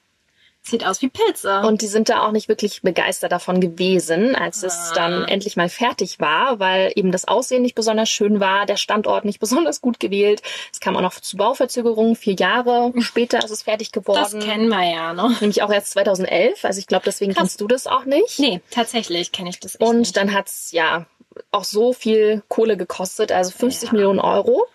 Sieht 0.64 0.86
aus 0.86 1.02
wie 1.02 1.08
Pilze. 1.08 1.60
Und 1.62 1.82
die 1.82 1.88
sind 1.88 2.08
da 2.08 2.24
auch 2.24 2.30
nicht 2.30 2.48
wirklich 2.48 2.82
begeistert 2.82 3.32
davon 3.32 3.60
gewesen, 3.60 4.36
als 4.36 4.62
es 4.62 4.90
Ah. 4.92 4.94
dann 4.94 5.24
endlich 5.24 5.56
mal 5.56 5.68
fertig 5.68 6.20
war, 6.20 6.60
weil 6.60 6.92
eben 6.94 7.10
das 7.10 7.26
Aussehen 7.26 7.62
nicht 7.62 7.74
besonders 7.74 8.08
schön 8.08 8.38
war, 8.38 8.64
der 8.64 8.76
Standort 8.76 9.24
nicht 9.24 9.40
besonders 9.40 9.80
gut 9.80 9.98
gewählt. 9.98 10.40
Es 10.72 10.78
kam 10.78 10.96
auch 10.96 11.00
noch 11.00 11.14
zu 11.14 11.36
Bauverzögerungen. 11.36 12.14
Vier 12.14 12.34
Jahre 12.34 12.92
später 13.00 13.38
ist 13.44 13.50
es 13.50 13.62
fertig 13.62 13.90
das 13.90 14.04
geworden. 14.04 14.38
kennen 14.40 14.68
wir 14.68 14.88
ja, 14.88 15.12
ne? 15.14 15.36
Nämlich 15.40 15.62
auch 15.62 15.70
erst 15.72 15.90
2011. 15.92 16.64
Also 16.64 16.78
ich 16.78 16.86
glaube, 16.86 17.02
deswegen 17.06 17.32
Krass. 17.32 17.40
kennst 17.42 17.60
du 17.60 17.66
das 17.66 17.88
auch 17.88 18.04
nicht. 18.04 18.38
Nee, 18.38 18.60
tatsächlich 18.70 19.32
kenne 19.32 19.50
ich 19.50 19.58
das 19.58 19.74
echt 19.74 19.82
Und 19.82 19.98
nicht. 19.98 20.16
dann 20.16 20.32
hat's 20.32 20.70
ja 20.70 21.06
auch 21.50 21.64
so 21.64 21.92
viel 21.92 22.42
Kohle 22.48 22.76
gekostet, 22.76 23.32
also 23.32 23.50
50 23.50 23.88
Ja. 23.88 23.92
Millionen 23.94 24.20
Euro. 24.20 24.66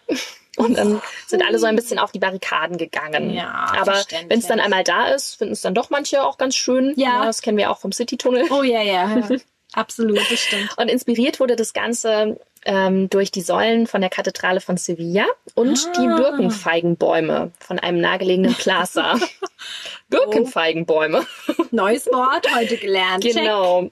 Und 0.57 0.77
dann 0.77 1.01
sind 1.27 1.43
alle 1.45 1.57
so 1.59 1.65
ein 1.67 1.75
bisschen 1.75 1.99
auf 1.99 2.11
die 2.11 2.19
Barrikaden 2.19 2.77
gegangen. 2.77 3.29
Ja, 3.33 3.71
Aber 3.79 4.03
wenn 4.27 4.39
es 4.39 4.47
dann 4.47 4.59
einmal 4.59 4.83
da 4.83 5.07
ist, 5.09 5.35
finden 5.35 5.53
es 5.53 5.61
dann 5.61 5.73
doch 5.75 5.89
manche 5.89 6.23
auch 6.23 6.37
ganz 6.37 6.55
schön. 6.55 6.93
Ja. 6.97 7.23
Das 7.25 7.41
kennen 7.41 7.57
wir 7.57 7.71
auch 7.71 7.77
vom 7.79 7.91
City-Tunnel. 7.91 8.45
Oh 8.51 8.63
ja, 8.63 8.81
ja. 8.81 9.17
ja. 9.17 9.27
Absolut, 9.73 10.19
das 10.31 10.39
stimmt. 10.39 10.75
Und 10.77 10.87
inspiriert 10.89 11.39
wurde 11.39 11.55
das 11.55 11.73
Ganze 11.73 12.39
ähm, 12.65 13.09
durch 13.09 13.31
die 13.31 13.41
Säulen 13.41 13.85
von 13.85 14.01
der 14.01 14.09
Kathedrale 14.09 14.59
von 14.61 14.77
Sevilla 14.77 15.25
und 15.55 15.87
Ah. 15.87 15.99
die 16.01 16.07
Birkenfeigenbäume 16.07 17.51
von 17.59 17.77
einem 17.77 18.01
nahegelegenen 18.01 18.55
Plaza. 18.55 19.15
Birkenfeigenbäume. 20.09 21.25
Neues 21.71 22.07
Wort 22.07 22.47
heute 22.55 22.77
gelernt. 22.77 23.23
Genau. 23.23 23.89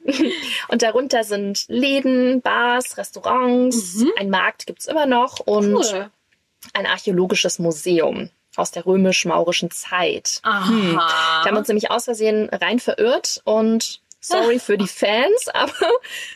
Und 0.70 0.82
darunter 0.82 1.24
sind 1.24 1.66
Läden, 1.68 2.42
Bars, 2.42 2.98
Restaurants, 2.98 4.04
ein 4.18 4.30
Markt 4.30 4.66
gibt's 4.66 4.88
immer 4.88 5.06
noch 5.06 5.40
und 5.42 5.66
Mhm. 5.72 5.76
Cool. 5.76 6.10
Ein 6.74 6.86
archäologisches 6.86 7.60
Museum. 7.60 8.30
aus 8.58 8.72
der 8.72 8.86
römisch-maurischen 8.86 9.70
Zeit. 9.70 10.40
Aha. 10.44 10.70
Hm. 10.70 10.96
Da 10.96 11.44
haben 11.46 11.56
wir 11.56 11.60
uns 11.60 11.68
nämlich 11.68 11.92
aus 11.92 12.06
Versehen 12.06 12.48
rein 12.50 12.80
verirrt 12.80 13.42
und 13.44 14.00
sorry 14.22 14.60
für 14.60 14.78
die 14.78 14.88
Fans, 14.88 15.48
aber 15.54 15.74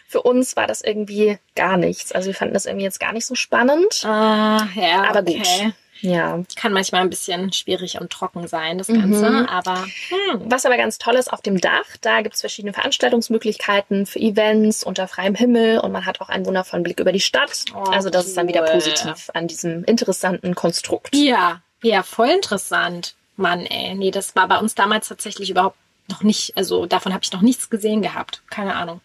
für 0.08 0.22
uns 0.24 0.56
war 0.58 0.68
das 0.68 0.82
irgendwie 0.82 1.38
gar 1.56 1.78
nichts. 1.78 2.12
Also 2.12 2.28
wir 2.28 2.36
fanden 2.36 2.54
das 2.54 2.66
irgendwie 2.66 2.84
jetzt 2.84 3.00
gar 3.00 3.14
nicht 3.14 3.26
so 3.26 3.36
spannend. 3.36 4.04
Ah, 4.04 4.68
ja, 4.76 5.04
Aber 5.10 5.22
okay. 5.22 5.38
gut. 5.38 5.74
Ja. 6.02 6.44
Kann 6.56 6.74
manchmal 6.74 7.02
ein 7.02 7.10
bisschen 7.10 7.52
schwierig 7.52 8.00
und 8.00 8.12
trocken 8.12 8.48
sein, 8.48 8.78
das 8.78 8.88
Ganze. 8.88 9.30
Mhm. 9.30 9.46
Aber 9.48 9.84
hm. 9.84 10.42
Was 10.46 10.66
aber 10.66 10.78
ganz 10.78 10.98
toll 10.98 11.16
ist, 11.16 11.32
auf 11.32 11.42
dem 11.42 11.60
Dach, 11.60 11.86
da 12.02 12.22
gibt's 12.22 12.42
verschiedene 12.42 12.74
Veranstaltungsmöglichkeiten 12.74 14.06
für 14.06 14.20
Events 14.20 14.84
unter 14.84 15.08
freiem 15.08 15.36
Himmel 15.36 15.80
und 15.80 15.92
man 15.92 16.06
hat 16.06 16.22
auch 16.22 16.30
einen 16.30 16.46
wundervollen 16.46 16.84
Blick 16.84 17.00
über 17.00 17.12
die 17.12 17.20
Stadt. 17.20 17.66
Oh, 17.76 17.80
also 17.80 18.10
das 18.10 18.28
ist 18.28 18.38
dann 18.38 18.48
wieder 18.48 18.64
cool. 18.64 18.74
positiv 18.74 19.30
an 19.34 19.48
diesem 19.48 19.84
interessanten 19.84 20.56
Konstrukt. 20.56 21.16
ja, 21.16 21.62
ja, 21.82 22.04
voll 22.04 22.30
interessant. 22.30 23.16
Mann, 23.38 23.66
ey. 23.66 23.96
Nee, 23.96 24.12
das 24.12 24.36
war 24.36 24.48
bei 24.48 24.58
uns 24.58 24.76
damals 24.76 25.08
tatsächlich 25.08 25.50
überhaupt 25.50 25.78
noch 26.10 26.24
nicht, 26.24 26.58
also 26.58 26.86
davon 26.86 27.14
habe 27.14 27.24
ich 27.24 27.32
noch 27.32 27.42
nichts 27.42 27.70
gesehen 27.70 28.02
gehabt. 28.02 28.42
Keine 28.50 28.76
Ahnung. 28.76 29.00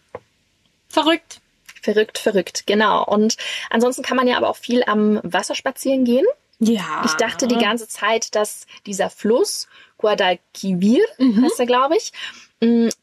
Verrückt. 0.89 1.39
Verrückt, 1.81 2.17
verrückt, 2.17 2.63
genau. 2.65 3.05
Und 3.05 3.37
ansonsten 3.69 4.01
kann 4.01 4.17
man 4.17 4.27
ja 4.27 4.37
aber 4.37 4.49
auch 4.49 4.55
viel 4.57 4.83
am 4.85 5.19
Wasser 5.23 5.55
spazieren 5.55 6.03
gehen. 6.03 6.25
Ja. 6.59 7.03
Ich 7.05 7.13
dachte 7.13 7.47
die 7.47 7.57
ganze 7.57 7.87
Zeit, 7.87 8.35
dass 8.35 8.65
dieser 8.85 9.09
Fluss, 9.09 9.67
Guadalquivir 9.97 11.03
heißt 11.19 11.59
er, 11.59 11.65
glaube 11.65 11.97
ich, 11.97 12.11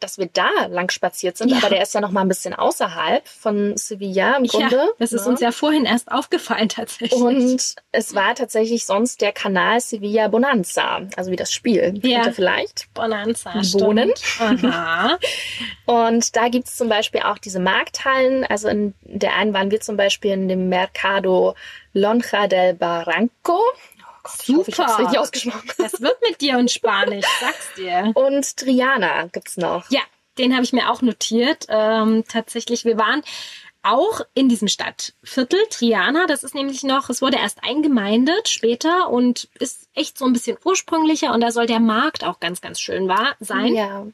dass 0.01 0.19
wir 0.19 0.29
da 0.33 0.49
lang 0.69 0.91
spaziert 0.91 1.37
sind, 1.37 1.51
Ja. 1.51 1.59
aber 1.59 1.69
der 1.69 1.83
ist 1.83 1.95
ja 1.95 2.01
noch 2.01 2.11
mal 2.11 2.23
ein 2.23 2.29
bisschen 2.29 2.55
außerhalb 2.55 3.27
von 3.29 3.77
Sevilla 3.77 4.37
im 4.37 4.47
Grunde. 4.47 4.75
Ja, 4.77 4.89
das 4.99 5.13
ist 5.13 5.25
ne? 5.27 5.33
uns 5.33 5.41
ja 5.41 5.53
vorhin 5.53 5.85
erst 5.85 6.11
aufgefallen 6.11 6.69
tatsächlich. 6.69 7.13
Und 7.21 7.75
es 7.93 8.15
war 8.15 8.35
tatsächlich 8.35 8.87
sonst 8.87 9.21
der 9.21 9.33
Kanal 9.33 9.81
Sevilla 9.81 10.29
Bonanza, 10.29 11.03
also 11.17 11.31
wie 11.31 11.37
das 11.37 11.53
Spiel. 11.53 12.01
Ja. 12.03 12.33
Vielleicht? 12.33 12.93
Bonanza. 12.95 13.63
Stimmt. 13.63 14.23
Aha. 14.41 15.19
Und 15.85 16.35
da 16.35 16.49
gibt's 16.49 16.77
zum 16.77 16.89
Beispiel 16.89 17.21
auch 17.21 17.39
diese 17.39 17.61
Markthallen. 17.61 18.45
Also 18.45 18.69
in 18.69 18.95
der 19.03 19.37
einen 19.37 19.53
waren 19.53 19.71
wir 19.71 19.81
zum 19.81 19.97
Beispiel 19.97 20.33
in 20.33 20.49
dem 20.49 20.71
Mercado 20.71 21.55
Lonja 21.93 22.47
del 22.47 22.75
Barranco. 22.75 23.61
Gott, 24.23 24.35
ich 24.47 24.55
hoffe, 24.55 24.71
ich 24.71 24.77
Super. 24.77 24.99
richtig 24.99 25.19
ausgesprochen. 25.19 25.71
Das 25.79 26.01
wird 26.01 26.17
mit 26.29 26.41
dir 26.41 26.59
und 26.59 26.71
Spanisch, 26.71 27.27
sag's 27.41 27.75
dir. 27.77 28.13
Und 28.15 28.57
Triana 28.57 29.27
gibt's 29.27 29.57
noch. 29.57 29.91
Ja, 29.91 30.01
den 30.39 30.55
habe 30.55 30.65
ich 30.65 30.73
mir 30.73 30.91
auch 30.91 31.03
notiert. 31.03 31.67
Ähm, 31.69 32.25
tatsächlich, 32.29 32.85
wir 32.85 32.99
waren 32.99 33.23
auch 33.83 34.21
in 34.35 34.49
diesem 34.49 34.69
Stadtviertel 34.69 35.61
Triana. 35.71 36.27
Das 36.27 36.45
ist 36.45 36.55
nämlich 36.55 36.83
noch, 36.85 37.11
es 37.11 37.21
wurde 37.21 37.39
erst 37.39 37.65
eingemeindet 37.65 38.49
später 38.49 39.11
und 39.11 39.49
ist 39.59 39.89
echt 39.95 40.17
so 40.17 40.25
ein 40.25 40.33
bisschen 40.33 40.57
ursprünglicher 40.65 41.35
und 41.35 41.41
da 41.41 41.51
soll 41.51 41.67
der 41.67 41.81
Markt 41.81 42.25
auch 42.25 42.41
ganz, 42.41 42.61
ganz 42.61 42.81
schön 42.81 43.09
war, 43.09 43.35
sein. 43.41 43.75
Ja. 43.75 44.07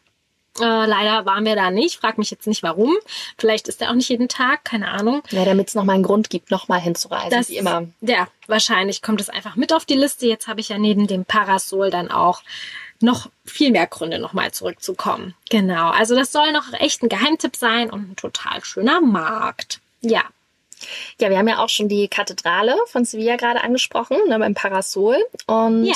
Äh, 0.60 0.86
leider 0.86 1.26
waren 1.26 1.44
wir 1.44 1.56
da 1.56 1.70
nicht. 1.70 2.00
Frag 2.00 2.18
mich 2.18 2.30
jetzt 2.30 2.46
nicht 2.46 2.62
warum. 2.62 2.96
Vielleicht 3.36 3.68
ist 3.68 3.80
er 3.82 3.90
auch 3.90 3.94
nicht 3.94 4.08
jeden 4.08 4.28
Tag, 4.28 4.64
keine 4.64 4.88
Ahnung. 4.88 5.22
Ja, 5.30 5.44
damit 5.44 5.68
es 5.68 5.74
nochmal 5.74 5.94
einen 5.94 6.04
Grund 6.04 6.30
gibt, 6.30 6.50
nochmal 6.50 6.80
hinzureisen, 6.80 7.30
Das, 7.30 7.48
wie 7.48 7.56
immer. 7.56 7.88
Ja, 8.00 8.28
wahrscheinlich 8.46 9.02
kommt 9.02 9.20
es 9.20 9.28
einfach 9.28 9.56
mit 9.56 9.72
auf 9.72 9.84
die 9.84 9.94
Liste. 9.94 10.26
Jetzt 10.26 10.48
habe 10.48 10.60
ich 10.60 10.68
ja 10.68 10.78
neben 10.78 11.06
dem 11.06 11.24
Parasol 11.24 11.90
dann 11.90 12.10
auch 12.10 12.42
noch 13.00 13.28
viel 13.44 13.70
mehr 13.70 13.86
Gründe, 13.86 14.18
nochmal 14.18 14.52
zurückzukommen. 14.52 15.34
Genau. 15.50 15.90
Also 15.90 16.14
das 16.14 16.32
soll 16.32 16.52
noch 16.52 16.72
echt 16.72 17.02
ein 17.02 17.08
Geheimtipp 17.08 17.56
sein 17.56 17.90
und 17.90 18.10
ein 18.10 18.16
total 18.16 18.64
schöner 18.64 19.00
Markt. 19.00 19.80
Ja. 20.00 20.22
Ja, 21.20 21.30
wir 21.30 21.38
haben 21.38 21.48
ja 21.48 21.58
auch 21.58 21.68
schon 21.68 21.88
die 21.88 22.08
Kathedrale 22.08 22.74
von 22.86 23.04
Sevilla 23.04 23.36
gerade 23.36 23.62
angesprochen, 23.62 24.16
ne, 24.28 24.38
beim 24.38 24.54
Parasol. 24.54 25.16
Und 25.46 25.84
Ja. 25.84 25.94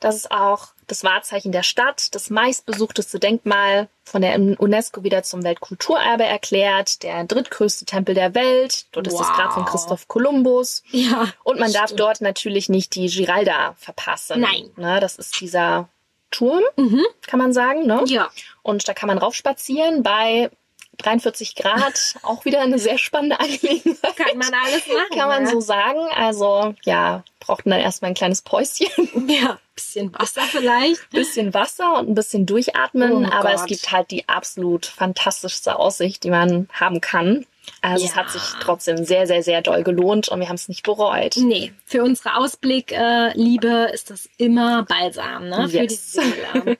das 0.00 0.16
ist 0.16 0.30
auch 0.30 0.68
das 0.86 1.04
Wahrzeichen 1.04 1.52
der 1.52 1.62
Stadt, 1.62 2.14
das 2.14 2.30
meistbesuchteste 2.30 3.18
Denkmal 3.18 3.88
von 4.04 4.22
der 4.22 4.34
UNESCO 4.58 5.02
wieder 5.04 5.22
zum 5.22 5.44
Weltkulturerbe 5.44 6.24
erklärt, 6.24 7.02
der 7.02 7.24
drittgrößte 7.24 7.84
Tempel 7.84 8.14
der 8.14 8.34
Welt. 8.34 8.86
Dort 8.92 9.06
ist 9.06 9.18
das 9.18 9.28
Wow. 9.28 9.36
Grab 9.36 9.52
von 9.52 9.64
Christoph 9.66 10.08
Kolumbus. 10.08 10.82
Ja. 10.90 11.28
Und 11.44 11.60
man 11.60 11.72
darf 11.72 11.86
Stimmt. 11.88 12.00
dort 12.00 12.20
natürlich 12.22 12.70
nicht 12.70 12.94
die 12.94 13.08
Giralda 13.08 13.74
verpassen. 13.78 14.40
Nein. 14.40 14.70
Ne, 14.76 14.98
das 15.00 15.16
ist 15.16 15.38
dieser 15.42 15.88
Turm, 16.30 16.62
Mhm. 16.76 17.04
kann 17.26 17.38
man 17.38 17.52
sagen. 17.52 17.86
Ne? 17.86 18.02
Ja. 18.06 18.30
Und 18.62 18.88
da 18.88 18.94
kann 18.94 19.08
man 19.08 19.18
raufspazieren 19.18 20.02
bei 20.02 20.50
43 20.98 21.54
Grad. 21.54 22.14
Auch 22.22 22.44
wieder 22.44 22.60
eine 22.60 22.78
sehr 22.78 22.98
spannende 22.98 23.40
Angelegenheit. 23.40 24.16
Kann 24.16 24.36
man 24.38 24.52
alles 24.52 24.86
machen. 24.86 25.18
Kann 25.18 25.28
man 25.28 25.42
ne? 25.44 25.50
so 25.50 25.60
sagen. 25.60 26.00
Also 26.14 26.74
ja, 26.84 27.24
braucht 27.40 27.66
man 27.66 27.72
dann 27.78 27.80
erstmal 27.80 28.10
ein 28.10 28.14
kleines 28.14 28.42
Päuschen, 28.42 28.86
ein 29.14 29.28
Ja. 29.28 29.58
Bisschen 29.74 30.12
Wasser 30.12 30.42
vielleicht. 30.42 31.08
bisschen 31.10 31.54
Wasser 31.54 31.98
und 32.00 32.08
ein 32.08 32.14
bisschen 32.16 32.46
durchatmen. 32.46 33.24
Oh 33.26 33.30
Aber 33.32 33.52
es 33.54 33.60
Gott. 33.60 33.68
gibt 33.68 33.92
halt 33.92 34.10
die 34.10 34.28
absolut 34.28 34.86
fantastischste 34.86 35.78
Aussicht, 35.78 36.24
die 36.24 36.30
man 36.30 36.68
haben 36.72 37.00
kann. 37.00 37.46
Also 37.80 38.04
es 38.06 38.10
Ja. 38.12 38.16
hat 38.16 38.30
sich 38.30 38.42
trotzdem 38.60 39.04
sehr, 39.04 39.28
sehr, 39.28 39.44
sehr 39.44 39.62
doll 39.62 39.84
gelohnt 39.84 40.28
und 40.28 40.40
wir 40.40 40.48
haben 40.48 40.56
es 40.56 40.68
nicht 40.68 40.82
bereut. 40.82 41.36
Nee, 41.36 41.72
für 41.84 42.02
unsere 42.02 42.34
Ausblick-Liebe 42.36 42.98
äh, 43.36 43.38
Liebe 43.38 43.90
ist 43.94 44.10
das 44.10 44.28
immer 44.36 44.82
Balsam, 44.82 45.48
ne? 45.48 45.68
Für 45.68 45.86
die 45.86 45.94
Yes. 45.94 46.12
Seele. 46.12 46.76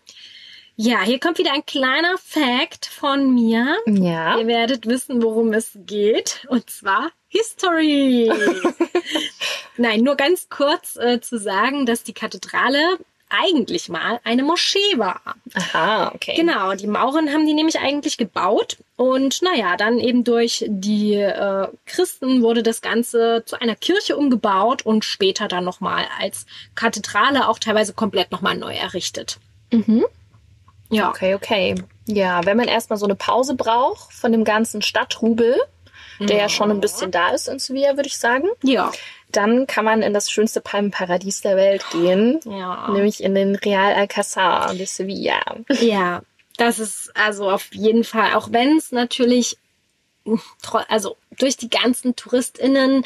Ja, 0.80 1.02
hier 1.02 1.18
kommt 1.18 1.38
wieder 1.38 1.52
ein 1.52 1.66
kleiner 1.66 2.16
Fact 2.18 2.86
von 2.86 3.34
mir. 3.34 3.76
Ja. 3.86 4.38
Ihr 4.38 4.46
werdet 4.46 4.86
wissen, 4.86 5.20
worum 5.20 5.52
es 5.52 5.72
geht. 5.74 6.46
Und 6.50 6.70
zwar 6.70 7.10
History. 7.26 8.30
Nein, 9.76 10.02
nur 10.02 10.14
ganz 10.14 10.48
kurz 10.48 10.94
äh, 10.94 11.20
zu 11.20 11.36
sagen, 11.40 11.84
dass 11.84 12.04
die 12.04 12.12
Kathedrale 12.12 12.78
eigentlich 13.28 13.88
mal 13.88 14.20
eine 14.22 14.44
Moschee 14.44 14.96
war. 14.96 15.20
Aha, 15.54 16.12
okay. 16.14 16.34
Genau, 16.36 16.72
die 16.74 16.86
Mauren 16.86 17.32
haben 17.32 17.44
die 17.44 17.54
nämlich 17.54 17.80
eigentlich 17.80 18.16
gebaut. 18.16 18.76
Und 18.94 19.42
naja, 19.42 19.76
dann 19.76 19.98
eben 19.98 20.22
durch 20.22 20.64
die 20.68 21.14
äh, 21.14 21.66
Christen 21.86 22.40
wurde 22.40 22.62
das 22.62 22.82
Ganze 22.82 23.42
zu 23.44 23.60
einer 23.60 23.74
Kirche 23.74 24.16
umgebaut 24.16 24.86
und 24.86 25.04
später 25.04 25.48
dann 25.48 25.64
nochmal 25.64 26.04
als 26.20 26.46
Kathedrale 26.76 27.48
auch 27.48 27.58
teilweise 27.58 27.94
komplett 27.94 28.30
nochmal 28.30 28.56
neu 28.56 28.74
errichtet. 28.74 29.38
Mhm. 29.72 30.04
Ja. 30.90 31.10
Okay, 31.10 31.34
okay. 31.34 31.74
Ja, 32.06 32.44
wenn 32.46 32.56
man 32.56 32.68
erstmal 32.68 32.98
so 32.98 33.04
eine 33.06 33.14
Pause 33.14 33.54
braucht 33.54 34.12
von 34.12 34.32
dem 34.32 34.44
ganzen 34.44 34.80
Stadtrubel, 34.82 35.56
der 36.20 36.36
ja 36.36 36.48
schon 36.48 36.70
ein 36.70 36.80
bisschen 36.80 37.10
da 37.12 37.30
ist 37.30 37.46
in 37.48 37.58
Sevilla, 37.60 37.96
würde 37.96 38.08
ich 38.08 38.18
sagen, 38.18 38.48
Ja. 38.62 38.90
dann 39.30 39.66
kann 39.68 39.84
man 39.84 40.02
in 40.02 40.12
das 40.14 40.30
schönste 40.30 40.60
Palmenparadies 40.60 41.42
der 41.42 41.56
Welt 41.56 41.84
gehen, 41.92 42.40
Ja. 42.44 42.88
nämlich 42.90 43.22
in 43.22 43.34
den 43.36 43.54
Real 43.54 43.92
Alcázar 43.94 44.74
de 44.74 44.84
Sevilla. 44.86 45.40
Ja, 45.68 46.22
das 46.56 46.78
ist 46.80 47.12
also 47.14 47.48
auf 47.50 47.72
jeden 47.72 48.02
Fall, 48.02 48.34
auch 48.34 48.50
wenn 48.50 48.78
es 48.78 48.90
natürlich, 48.90 49.58
also 50.88 51.16
durch 51.38 51.56
die 51.56 51.70
ganzen 51.70 52.16
TouristInnen 52.16 53.04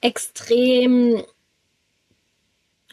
extrem 0.00 1.22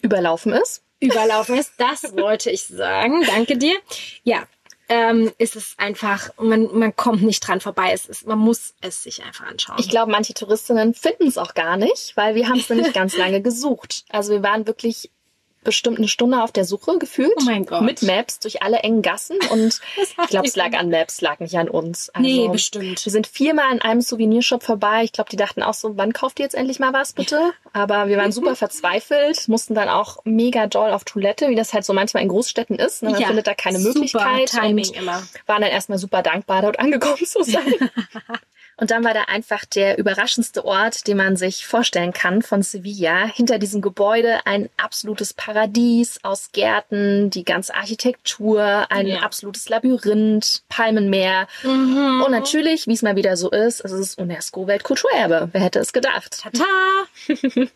Überlaufen 0.01 0.51
ist. 0.53 0.81
Überlaufen 1.01 1.57
ist, 1.57 1.73
das 1.77 2.03
wollte 2.15 2.49
ich 2.49 2.63
sagen. 2.63 3.23
Danke 3.25 3.57
dir. 3.57 3.75
Ja, 4.23 4.47
ähm, 4.87 5.31
ist 5.37 5.55
es 5.55 5.75
einfach, 5.77 6.29
man, 6.37 6.77
man 6.77 6.95
kommt 6.95 7.23
nicht 7.23 7.45
dran 7.45 7.61
vorbei. 7.61 7.91
Es 7.93 8.05
ist, 8.05 8.27
man 8.27 8.39
muss 8.39 8.73
es 8.81 9.03
sich 9.03 9.23
einfach 9.23 9.47
anschauen. 9.47 9.77
Ich 9.79 9.89
glaube, 9.89 10.11
manche 10.11 10.33
Touristinnen 10.33 10.93
finden 10.93 11.27
es 11.27 11.37
auch 11.37 11.53
gar 11.53 11.77
nicht, 11.77 12.15
weil 12.17 12.35
wir 12.35 12.47
haben 12.47 12.59
es 12.59 12.69
nämlich 12.69 12.93
ganz 12.93 13.17
lange 13.17 13.41
gesucht. 13.41 14.05
Also 14.09 14.33
wir 14.33 14.43
waren 14.43 14.67
wirklich 14.67 15.09
bestimmt 15.63 15.97
eine 15.97 16.07
Stunde 16.07 16.41
auf 16.43 16.51
der 16.51 16.65
Suche 16.65 16.97
gefühlt. 16.97 17.33
Oh 17.39 17.43
mein 17.43 17.65
Gott. 17.65 17.81
Mit 17.83 18.01
Maps 18.01 18.39
durch 18.39 18.61
alle 18.63 18.79
engen 18.79 19.01
Gassen 19.01 19.37
und 19.51 19.79
ich 20.01 20.27
glaube, 20.29 20.47
es 20.47 20.55
lag 20.55 20.73
an 20.77 20.89
Maps, 20.89 21.21
lag 21.21 21.39
nicht 21.39 21.57
an 21.57 21.69
uns. 21.69 22.09
Also, 22.09 22.27
Nee, 22.27 22.47
bestimmt. 22.49 23.03
Wir 23.05 23.11
sind 23.11 23.27
viermal 23.27 23.71
in 23.73 23.81
einem 23.81 24.01
Souvenirshop 24.01 24.63
vorbei. 24.63 25.03
Ich 25.03 25.11
glaube, 25.11 25.29
die 25.29 25.35
dachten 25.37 25.61
auch 25.63 25.73
so, 25.73 25.97
wann 25.97 26.13
kauft 26.13 26.39
ihr 26.39 26.43
jetzt 26.45 26.55
endlich 26.55 26.79
mal 26.79 26.93
was, 26.93 27.13
bitte? 27.13 27.51
Aber 27.73 28.07
wir 28.07 28.17
waren 28.17 28.31
super 28.31 28.55
verzweifelt, 28.61 29.47
mussten 29.47 29.75
dann 29.75 29.89
auch 29.89 30.17
mega 30.23 30.67
doll 30.67 30.91
auf 30.91 31.03
Toilette, 31.03 31.49
wie 31.49 31.55
das 31.55 31.73
halt 31.73 31.85
so 31.85 31.93
manchmal 31.93 32.23
in 32.23 32.29
Großstädten 32.29 32.77
ist. 32.77 33.03
Ne? 33.03 33.11
Man 33.11 33.21
Ja, 33.21 33.27
findet 33.27 33.47
da 33.47 33.53
keine 33.53 33.79
super 33.79 33.99
Möglichkeit. 33.99 34.49
Timing 34.51 34.91
immer. 34.93 35.23
waren 35.45 35.61
dann 35.61 35.71
erstmal 35.71 35.97
super 35.97 36.21
dankbar, 36.21 36.61
dort 36.61 36.79
angekommen 36.79 37.25
zu 37.25 37.43
sein. 37.43 37.61
Und 38.81 38.89
dann 38.89 39.03
war 39.03 39.13
da 39.13 39.25
einfach 39.27 39.63
der 39.63 39.99
überraschendste 39.99 40.65
Ort, 40.65 41.05
den 41.05 41.17
man 41.17 41.35
sich 41.35 41.67
vorstellen 41.67 42.13
kann 42.13 42.41
von 42.41 42.63
Sevilla. 42.63 43.25
Hinter 43.27 43.59
diesem 43.59 43.79
Gebäude 43.79 44.39
ein 44.47 44.69
absolutes 44.75 45.35
Paradies 45.35 46.19
aus 46.23 46.49
Gärten, 46.51 47.29
die 47.29 47.43
ganze 47.43 47.75
Architektur, 47.75 48.87
ein 48.89 49.05
Ja. 49.05 49.19
absolutes 49.19 49.69
Labyrinth, 49.69 50.63
Palmenmeer. 50.67 51.47
Mhm. 51.61 52.23
Und 52.25 52.31
natürlich, 52.31 52.87
wie 52.87 52.93
es 52.93 53.03
mal 53.03 53.15
wieder 53.15 53.37
so 53.37 53.51
ist, 53.51 53.81
es 53.81 53.91
ist 53.91 54.17
UNESCO-Weltkulturerbe. 54.17 55.49
Wer 55.51 55.61
hätte 55.61 55.77
es 55.77 55.93
gedacht? 55.93 56.41
Tata! 56.41 56.65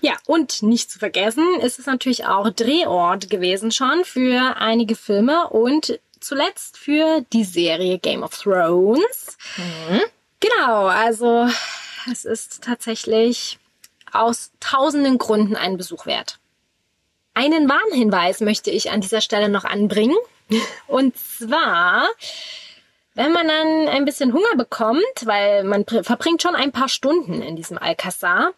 ja, 0.00 0.12
und 0.26 0.62
nicht 0.62 0.92
zu 0.92 1.00
vergessen, 1.00 1.44
ist 1.60 1.80
es 1.80 1.86
natürlich 1.86 2.26
auch 2.26 2.48
Drehort 2.50 3.30
gewesen 3.30 3.72
schon 3.72 4.04
für 4.04 4.56
einige 4.58 4.94
Filme 4.94 5.48
und 5.48 5.98
zuletzt 6.20 6.78
für 6.78 7.22
die 7.32 7.44
Serie 7.44 7.98
Game 7.98 8.22
of 8.22 8.38
Thrones. 8.38 9.36
Genau, 10.40 10.86
also 10.86 11.48
es 12.10 12.24
ist 12.24 12.64
tatsächlich 12.64 13.58
aus 14.12 14.52
tausenden 14.58 15.18
Gründen 15.18 15.54
einen 15.54 15.76
Besuch 15.76 16.06
wert. 16.06 16.38
einen 17.34 17.68
Warnhinweis 17.68 18.40
möchte 18.40 18.70
ich 18.70 18.90
an 18.90 19.00
dieser 19.00 19.20
Stelle 19.20 19.48
noch 19.48 19.64
anbringen. 19.64 20.16
Und 20.88 21.16
zwar, 21.16 22.08
wenn 23.14 23.32
man 23.32 23.46
dann 23.46 23.88
ein 23.88 24.04
bisschen 24.04 24.32
Hunger 24.32 24.56
bekommt, 24.56 25.02
weil 25.24 25.62
man 25.64 25.84
verbringt 25.86 26.42
schon 26.42 26.56
ein 26.56 26.72
paar 26.72 26.88
Stunden 26.88 27.40
in 27.42 27.54
diesem 27.54 27.78
Alcazar, 27.78 28.52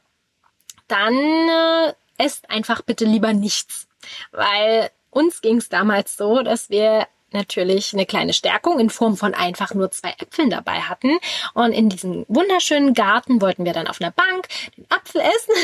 dann 0.89 1.15
äh, 1.15 1.93
esst 2.17 2.49
einfach 2.51 2.83
bitte 2.83 3.05
lieber 3.05 3.33
nichts. 3.35 3.89
Weil 4.31 4.91
uns 5.11 5.43
ging 5.43 5.59
es 5.59 5.69
damals 5.69 6.17
so, 6.17 6.43
dass 6.43 6.71
wir 6.71 7.07
natürlich 7.35 7.93
eine 7.93 8.07
kleine 8.07 8.33
Stärkung 8.33 8.79
in 8.81 8.91
Form 8.91 9.17
von 9.17 9.35
einfach 9.35 9.75
nur 9.75 9.91
zwei 9.91 10.15
Äpfeln 10.19 10.51
dabei 10.51 10.81
hatten. 10.81 11.19
Und 11.55 11.73
in 11.73 11.89
diesem 11.89 12.25
wunderschönen 12.29 12.95
Garten 12.95 13.41
wollten 13.41 13.65
wir 13.65 13.73
dann 13.73 13.87
auf 13.87 14.01
einer 14.01 14.11
Bank 14.11 14.49
den 14.77 14.87
Apfel 14.89 15.21
essen. 15.21 15.55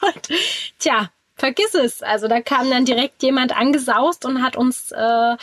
Und 0.02 0.28
tja, 0.78 1.10
vergiss 1.36 1.74
es. 1.74 2.02
Also 2.02 2.28
da 2.28 2.40
kam 2.40 2.70
dann 2.70 2.84
direkt 2.84 3.22
jemand 3.22 3.56
angesaust 3.56 4.24
und 4.24 4.42
hat 4.42 4.56
uns 4.56 4.92
äh, 4.92 5.36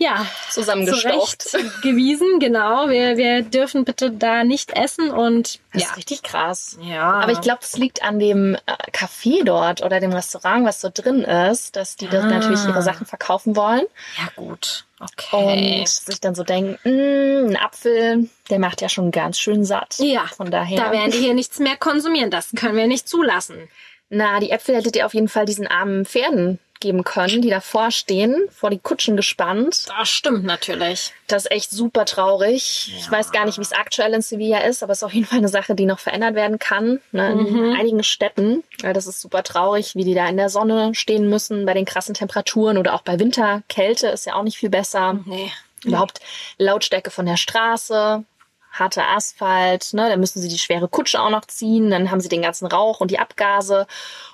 ja, 0.00 0.24
zusammengestaucht. 0.50 1.56
gewiesen, 1.82 2.38
genau. 2.38 2.88
Wir, 2.88 3.16
wir 3.16 3.42
dürfen 3.42 3.84
bitte 3.84 4.10
da 4.12 4.44
nicht 4.44 4.76
essen 4.76 5.10
und 5.10 5.58
das 5.72 5.82
ja. 5.82 5.88
ist 5.90 5.96
richtig 5.96 6.22
krass. 6.22 6.78
Ja. 6.80 7.14
Aber 7.14 7.32
ich 7.32 7.40
glaube, 7.40 7.58
das 7.60 7.76
liegt 7.76 8.02
an 8.02 8.18
dem 8.18 8.54
äh, 8.54 8.90
Café 8.92 9.42
dort 9.44 9.82
oder 9.82 9.98
dem 10.00 10.12
Restaurant, 10.12 10.64
was 10.64 10.80
so 10.80 10.88
drin 10.92 11.22
ist, 11.22 11.74
dass 11.76 11.96
die 11.96 12.06
dort 12.06 12.24
Ah. 12.24 12.28
natürlich 12.28 12.64
ihre 12.64 12.82
Sachen 12.82 13.06
verkaufen 13.06 13.56
wollen 13.56 13.84
Ja, 14.18 14.28
gut. 14.36 14.84
Okay. 15.00 15.80
und 15.80 15.88
sich 15.88 16.20
dann 16.20 16.34
so 16.34 16.42
denken, 16.44 16.76
"Mm, 16.84 17.50
ein 17.50 17.56
Apfel, 17.56 18.28
der 18.50 18.58
macht 18.58 18.80
ja 18.80 18.88
schon 18.88 19.10
ganz 19.12 19.38
schön 19.38 19.64
satt. 19.64 19.96
Ja, 19.98 20.26
Von 20.36 20.50
daher. 20.50 20.76
da 20.76 20.90
werden 20.92 21.12
die 21.12 21.18
hier 21.18 21.34
nichts 21.34 21.58
mehr 21.60 21.76
konsumieren. 21.76 22.30
Das 22.32 22.50
können 22.56 22.76
wir 22.76 22.86
nicht 22.88 23.08
zulassen. 23.08 23.68
Na, 24.10 24.40
die 24.40 24.50
Äpfel 24.50 24.76
hättet 24.76 24.96
ihr 24.96 25.06
auf 25.06 25.14
jeden 25.14 25.28
Fall 25.28 25.44
diesen 25.44 25.66
armen 25.66 26.04
Pferden 26.04 26.58
geben 26.80 27.04
können, 27.04 27.42
die 27.42 27.50
davor 27.50 27.90
stehen, 27.90 28.36
vor 28.50 28.70
die 28.70 28.78
Kutschen 28.78 29.16
gespannt. 29.16 29.86
Das 29.98 30.08
stimmt 30.08 30.44
natürlich. 30.44 31.12
Das 31.26 31.44
ist 31.44 31.50
echt 31.50 31.70
super 31.70 32.04
traurig. 32.04 32.94
Ich 32.96 33.10
weiß 33.10 33.32
gar 33.32 33.44
nicht, 33.44 33.58
wie 33.58 33.62
es 33.62 33.72
aktuell 33.72 34.14
in 34.14 34.22
Sevilla 34.22 34.60
ist, 34.60 34.82
aber 34.82 34.92
es 34.92 34.98
ist 34.98 35.02
auf 35.02 35.12
jeden 35.12 35.26
Fall 35.26 35.38
eine 35.38 35.48
Sache, 35.48 35.74
die 35.74 35.86
noch 35.86 35.98
verändert 35.98 36.34
werden 36.34 36.58
kann. 36.58 37.00
Ne, 37.10 37.32
in 37.32 37.74
einigen 37.74 38.04
Städten. 38.04 38.62
Ja, 38.80 38.92
das 38.92 39.06
ist 39.06 39.20
super 39.20 39.42
traurig, 39.42 39.94
wie 39.96 40.04
die 40.04 40.14
da 40.14 40.28
in 40.28 40.36
der 40.36 40.50
Sonne 40.50 40.94
stehen 40.94 41.28
müssen, 41.28 41.66
bei 41.66 41.74
den 41.74 41.84
krassen 41.84 42.14
Temperaturen 42.14 42.78
oder 42.78 42.94
auch 42.94 43.02
bei 43.02 43.18
Winterkälte 43.18 44.08
ist 44.08 44.26
ja 44.26 44.34
auch 44.34 44.44
nicht 44.44 44.58
viel 44.58 44.70
besser. 44.70 45.18
Nee. 45.26 45.50
Überhaupt 45.84 46.20
Lautstärke 46.58 47.10
von 47.10 47.26
der 47.26 47.36
Straße, 47.36 48.24
harter 48.70 49.08
Asphalt, 49.08 49.92
ne, 49.94 50.08
dann 50.08 50.20
müssen 50.20 50.40
sie 50.40 50.48
die 50.48 50.58
schwere 50.58 50.88
Kutsche 50.88 51.20
auch 51.20 51.30
noch 51.30 51.46
ziehen, 51.46 51.90
dann 51.90 52.10
haben 52.10 52.20
sie 52.20 52.28
den 52.28 52.42
ganzen 52.42 52.66
Rauch 52.66 53.00
und 53.00 53.10
die 53.10 53.18
Abgase 53.18 53.86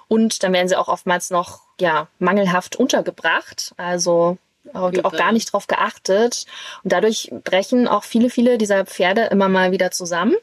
und 0.08 0.42
dann 0.42 0.52
werden 0.52 0.68
sie 0.68 0.76
auch 0.76 0.88
oftmals 0.88 1.30
noch 1.30 1.60
ja 1.80 2.08
mangelhaft 2.18 2.76
untergebracht, 2.76 3.74
also 3.76 4.38
auch, 4.72 4.92
auch 5.02 5.12
gar 5.12 5.32
nicht 5.32 5.52
drauf 5.52 5.66
geachtet 5.66 6.46
und 6.82 6.92
dadurch 6.92 7.30
brechen 7.44 7.88
auch 7.88 8.04
viele 8.04 8.30
viele 8.30 8.58
dieser 8.58 8.84
Pferde 8.86 9.24
immer 9.24 9.48
mal 9.48 9.72
wieder 9.72 9.90
zusammen. 9.90 10.34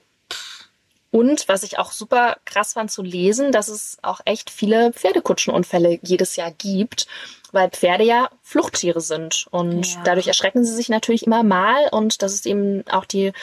Und 1.11 1.49
was 1.49 1.63
ich 1.63 1.77
auch 1.77 1.91
super 1.91 2.37
krass 2.45 2.73
fand 2.73 2.89
zu 2.89 3.01
lesen, 3.01 3.51
dass 3.51 3.67
es 3.67 3.97
auch 4.01 4.21
echt 4.23 4.49
viele 4.49 4.93
Pferdekutschenunfälle 4.93 5.99
jedes 6.01 6.37
Jahr 6.37 6.51
gibt, 6.51 7.05
weil 7.51 7.69
Pferde 7.69 8.05
ja 8.05 8.29
Fluchttiere 8.43 9.01
sind. 9.01 9.45
Und 9.51 9.85
Ja. 9.85 10.03
dadurch 10.05 10.27
erschrecken 10.27 10.63
sie 10.63 10.73
sich 10.73 10.87
natürlich 10.87 11.25
immer 11.25 11.43
mal. 11.43 11.89
Und 11.91 12.21
das 12.21 12.33
ist 12.33 12.45
eben 12.45 12.87
auch 12.89 13.03
die 13.03 13.33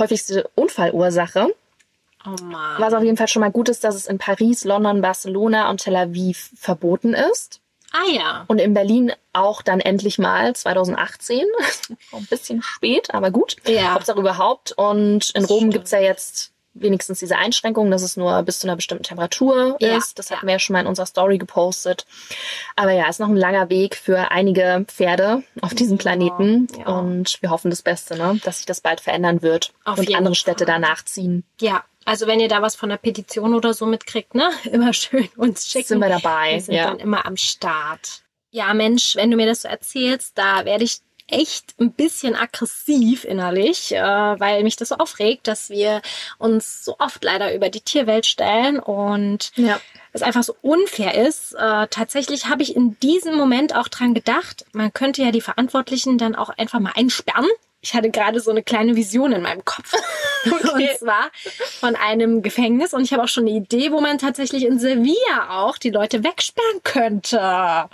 häufigste 0.00 0.50
Unfallursache. 0.54 1.54
Oh 2.26 2.42
Mann. 2.42 2.80
Was 2.80 2.92
auf 2.92 3.02
jeden 3.02 3.16
Fall 3.16 3.28
schon 3.28 3.40
mal 3.40 3.50
gut 3.50 3.68
ist, 3.68 3.84
dass 3.84 3.94
es 3.94 4.06
in 4.06 4.18
Paris, 4.18 4.64
London, 4.64 5.00
Barcelona 5.00 5.70
und 5.70 5.78
Tel 5.78 5.96
Aviv 5.96 6.50
verboten 6.56 7.14
ist. 7.14 7.60
Ah 7.92 8.08
ja. 8.10 8.44
Und 8.46 8.60
in 8.60 8.74
Berlin 8.74 9.12
auch 9.32 9.62
dann 9.62 9.80
endlich 9.80 10.18
mal 10.18 10.54
2018. 10.54 11.44
Ein 12.12 12.26
bisschen 12.26 12.62
spät, 12.62 13.12
aber 13.14 13.30
gut. 13.30 13.56
Ja. 13.66 13.94
Hauptsache 13.94 14.18
überhaupt. 14.18 14.72
Und 14.72 15.30
in 15.30 15.44
Rom 15.44 15.58
stimmt. 15.58 15.72
gibt's 15.72 15.90
ja 15.90 16.00
jetzt 16.00 16.52
wenigstens 16.74 17.18
diese 17.18 17.36
Einschränkung, 17.36 17.90
dass 17.90 18.02
es 18.02 18.16
nur 18.16 18.42
bis 18.42 18.60
zu 18.60 18.66
einer 18.66 18.76
bestimmten 18.76 19.04
Temperatur 19.04 19.76
Ja, 19.80 19.96
ist. 19.96 20.18
Das 20.18 20.30
hatten 20.30 20.42
ja. 20.42 20.48
wir 20.48 20.52
ja 20.52 20.58
schon 20.58 20.74
mal 20.74 20.80
in 20.80 20.86
unserer 20.86 21.06
Story 21.06 21.38
gepostet. 21.38 22.06
Aber 22.76 22.92
ja, 22.92 23.08
ist 23.08 23.20
noch 23.20 23.28
ein 23.28 23.36
langer 23.36 23.68
Weg 23.70 23.96
für 23.96 24.30
einige 24.30 24.84
Pferde 24.86 25.42
auf 25.60 25.74
diesem 25.74 25.98
Planeten. 25.98 26.68
ja. 26.78 26.86
Und 26.86 27.38
wir 27.42 27.50
hoffen 27.50 27.70
das 27.70 27.82
Beste, 27.82 28.16
ne? 28.16 28.40
dass 28.44 28.58
sich 28.58 28.66
das 28.66 28.80
bald 28.80 29.00
verändern 29.00 29.42
wird 29.42 29.72
Auf 29.84 29.98
und 29.98 30.14
andere 30.14 30.34
Städte 30.34 30.64
Fall. 30.64 30.74
danach 30.80 31.04
ziehen. 31.04 31.44
Ja. 31.60 31.84
Also 32.06 32.26
wenn 32.26 32.40
ihr 32.40 32.48
da 32.48 32.62
was 32.62 32.76
von 32.76 32.88
der 32.88 32.96
Petition 32.96 33.54
oder 33.54 33.74
so 33.74 33.84
mitkriegt, 33.84 34.34
ne? 34.34 34.50
Immer 34.72 34.92
schön 34.94 35.28
uns 35.36 35.68
schicken. 35.68 35.86
Sind 35.88 35.98
wir 35.98 36.08
dabei, 36.08 36.52
Wir 36.54 36.60
sind 36.62 36.76
dann 36.76 36.98
immer 36.98 37.26
am 37.26 37.36
Start. 37.36 38.22
Ja, 38.52 38.72
Mensch, 38.74 39.16
wenn 39.16 39.30
du 39.30 39.36
mir 39.36 39.46
das 39.46 39.62
so 39.62 39.68
erzählst, 39.68 40.36
da 40.36 40.64
werde 40.64 40.82
ich 40.84 41.00
echt 41.32 41.74
ein 41.80 41.92
bisschen 41.92 42.34
aggressiv 42.36 43.24
innerlich, 43.24 43.92
äh, 43.92 44.00
weil 44.00 44.62
mich 44.62 44.76
das 44.76 44.88
so 44.90 44.96
aufregt, 44.96 45.46
dass 45.48 45.70
wir 45.70 46.02
uns 46.38 46.84
so 46.84 46.96
oft 46.98 47.22
leider 47.24 47.54
über 47.54 47.68
die 47.70 47.80
Tierwelt 47.80 48.26
stellen 48.26 48.78
und 48.78 49.52
Ja. 49.56 49.80
es 50.12 50.22
einfach 50.22 50.42
so 50.42 50.54
unfair 50.62 51.14
ist. 51.26 51.54
Äh, 51.54 51.86
tatsächlich 51.88 52.46
habe 52.46 52.62
ich 52.62 52.74
in 52.76 52.98
diesem 53.00 53.36
Moment 53.36 53.74
auch 53.74 53.88
dran 53.88 54.14
gedacht, 54.14 54.64
man 54.72 54.92
könnte 54.92 55.22
ja 55.22 55.30
die 55.30 55.40
Verantwortlichen 55.40 56.18
dann 56.18 56.34
auch 56.34 56.50
einfach 56.50 56.80
mal 56.80 56.92
einsperren. 56.96 57.46
Ich 57.82 57.94
hatte 57.94 58.10
gerade 58.10 58.40
so 58.40 58.50
eine 58.50 58.62
kleine 58.62 58.94
Vision 58.94 59.32
in 59.32 59.40
meinem 59.42 59.64
Kopf. 59.64 59.92
Und 60.44 60.98
zwar 60.98 61.30
von 61.80 61.96
einem 61.96 62.42
Gefängnis. 62.42 62.92
Und 62.94 63.02
ich 63.02 63.12
habe 63.12 63.22
auch 63.22 63.28
schon 63.28 63.46
eine 63.46 63.56
Idee, 63.56 63.90
wo 63.92 64.00
man 64.00 64.18
tatsächlich 64.18 64.64
in 64.64 64.78
Sevilla 64.78 65.48
auch 65.62 65.76
die 65.78 65.90
Leute 65.90 66.24
wegsperren 66.24 66.82
könnte. 66.82 67.88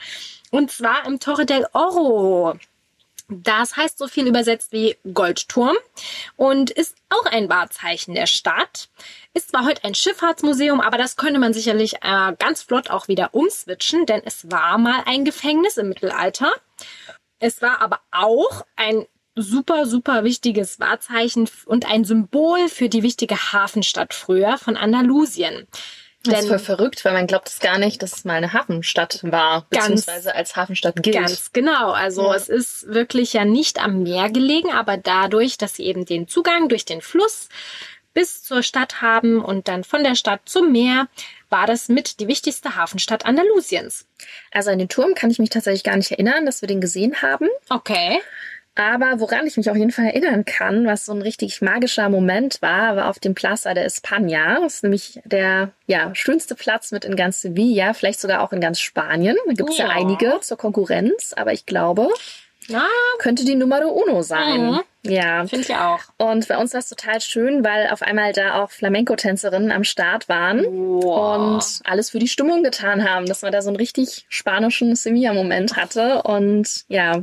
Und 0.51 0.71
zwar 0.71 1.05
im 1.07 1.19
Torre 1.21 1.45
del 1.47 1.67
Oro. 1.73 2.55
Das 3.29 3.77
heißt 3.77 3.99
so 3.99 4.07
viel 4.07 4.29
übersetzt 4.29 4.71
wie 4.71 4.97
Goldturm 5.13 5.77
und 6.37 6.71
ist 6.71 6.95
auch 7.09 7.27
ein 7.27 7.49
Wahrzeichen 7.49 8.15
der 8.15 8.27
Stadt. 8.27 8.89
Ist 9.35 9.51
zwar 9.51 9.65
heute 9.65 9.83
ein 9.83 9.97
Schifffahrtsmuseum, 9.97 10.81
aber 10.81 10.97
das 10.97 11.17
könnte 11.17 11.41
man 11.41 11.53
sicherlich 11.53 11.95
äh, 12.03 12.35
ganz 12.39 12.63
flott 12.63 12.89
auch 12.89 13.09
wieder 13.09 13.35
umswitchen, 13.35 14.07
denn 14.07 14.23
es 14.25 14.51
war 14.51 14.79
mal 14.79 15.03
ein 15.07 15.25
Gefängnis 15.25 15.77
im 15.77 15.89
Mittelalter. 15.89 16.53
Es 17.41 17.63
war 17.63 17.81
aber 17.81 18.01
auch 18.13 18.65
ein 18.77 19.07
super, 19.35 19.87
super 19.87 20.25
wichtiges 20.25 20.79
Wahrzeichen 20.79 21.49
und 21.67 21.85
ein 21.91 22.05
Symbol 22.05 22.69
für 22.69 22.89
die 22.89 23.03
wichtige 23.03 23.53
Hafenstadt 23.53 24.15
früher 24.15 24.57
von 24.57 24.77
Andalusien. 24.77 25.67
Das 26.33 26.43
ist 26.43 26.49
voll 26.49 26.59
verrückt, 26.59 27.05
weil 27.05 27.13
man 27.13 27.27
glaubt 27.27 27.49
es 27.49 27.59
gar 27.61 27.79
nicht, 27.79 28.03
dass 28.03 28.13
es 28.15 28.25
mal 28.25 28.35
eine 28.35 28.53
Hafenstadt 28.53 29.21
war, 29.23 29.67
Ganz- 29.71 29.87
beziehungsweise 29.87 30.35
als 30.35 30.57
Hafenstadt 30.57 31.03
gilt. 31.03 31.17
Ganz 31.17 31.53
genau. 31.53 31.93
Also 31.93 32.23
Ja. 32.29 32.35
es 32.35 32.49
ist 32.49 32.89
wirklich 32.93 33.33
ja 33.33 33.45
nicht 33.45 33.83
am 33.83 34.03
Meer 34.03 34.31
gelegen, 34.31 34.71
aber 34.73 34.97
dadurch, 34.97 35.59
dass 35.59 35.75
sie 35.75 35.85
eben 35.85 36.05
den 36.05 36.29
Zugang 36.29 36.69
durch 36.69 36.85
den 36.85 37.01
Fluss 37.01 37.49
bis 38.15 38.43
zur 38.43 38.63
Stadt 38.63 39.03
haben 39.03 39.45
und 39.45 39.69
dann 39.69 39.85
von 39.85 40.03
der 40.03 40.15
Stadt 40.15 40.41
zum 40.47 40.73
Meer, 40.73 41.07
war 41.51 41.67
das 41.67 41.89
mit 41.89 42.19
die 42.19 42.29
wichtigste 42.29 42.75
Hafenstadt 42.75 43.27
Andalusiens. 43.27 44.07
Also 44.53 44.71
an 44.71 44.79
den 44.79 44.89
Turm 44.89 45.15
kann 45.15 45.31
ich 45.31 45.39
mich 45.39 45.51
tatsächlich 45.51 45.85
gar 45.85 45.97
nicht 45.97 46.11
erinnern, 46.11 46.47
dass 46.47 46.61
wir 46.63 46.67
den 46.67 46.81
gesehen 46.81 47.21
haben. 47.23 47.49
Okay. 47.69 48.21
Aber 48.77 49.21
woran 49.21 49.47
ich 49.47 49.57
mich 49.57 49.71
auf 49.71 49.77
jeden 49.77 49.91
Fall 49.91 50.05
erinnern 50.07 50.45
kann, 50.45 50.87
was 50.87 51.07
so 51.07 51.13
ein 51.13 51.23
richtig 51.23 51.63
magischer 51.63 52.09
Moment 52.11 52.61
war, 52.61 52.95
war 52.97 53.09
auf 53.09 53.19
dem 53.19 53.35
Plaza 53.35 53.73
de 53.75 53.85
España. 53.87 54.61
Das 54.61 54.75
ist 54.77 54.83
nämlich 54.83 55.21
der 55.25 55.71
ja, 55.87 56.15
schönste 56.15 56.55
Platz 56.55 56.93
mit 56.93 57.05
in 57.07 57.17
ganz 57.17 57.41
Sevilla, 57.41 57.95
vielleicht 57.95 58.21
sogar 58.21 58.43
auch 58.43 58.53
in 58.53 58.61
ganz 58.61 58.79
Spanien. 58.81 59.37
Da 59.47 59.53
gibt 59.55 59.71
es 59.71 59.79
ja. 59.79 59.87
Ja. 59.87 59.93
einige 59.93 60.39
zur 60.41 60.59
Konkurrenz, 60.59 61.33
aber 61.35 61.53
ich 61.55 61.65
glaube, 61.65 62.09
Na, 62.69 62.85
könnte 63.19 63.45
die 63.47 63.55
Numero 63.55 63.89
uno 63.89 64.21
sein. 64.23 64.67
Mhm. 64.73 64.81
Ja. 65.05 65.47
finde 65.47 65.65
ich 65.65 65.75
auch. 65.75 66.01
Und 66.19 66.49
bei 66.49 66.59
uns 66.59 66.73
war 66.75 66.81
es 66.81 66.89
total 66.89 67.21
schön, 67.21 67.65
weil 67.65 67.89
auf 67.91 68.03
einmal 68.03 68.33
da 68.33 68.61
auch 68.63 68.71
Flamenco-Tänzerinnen 68.73 69.71
am 69.71 69.85
Start 69.85 70.29
waren 70.29 70.65
Wow. 70.67 71.59
und 71.59 71.81
alles 71.85 72.11
für 72.11 72.19
die 72.19 72.27
Stimmung 72.29 72.63
getan 72.65 73.09
haben, 73.09 73.25
dass 73.27 73.43
man 73.43 73.53
da 73.53 73.63
so 73.63 73.69
einen 73.71 73.77
richtig 73.77 74.27
spanischen 74.29 74.97
Sevilla-Moment 74.97 75.77
hatte. 75.77 76.23
Und 76.23 76.85
ja, 76.89 77.23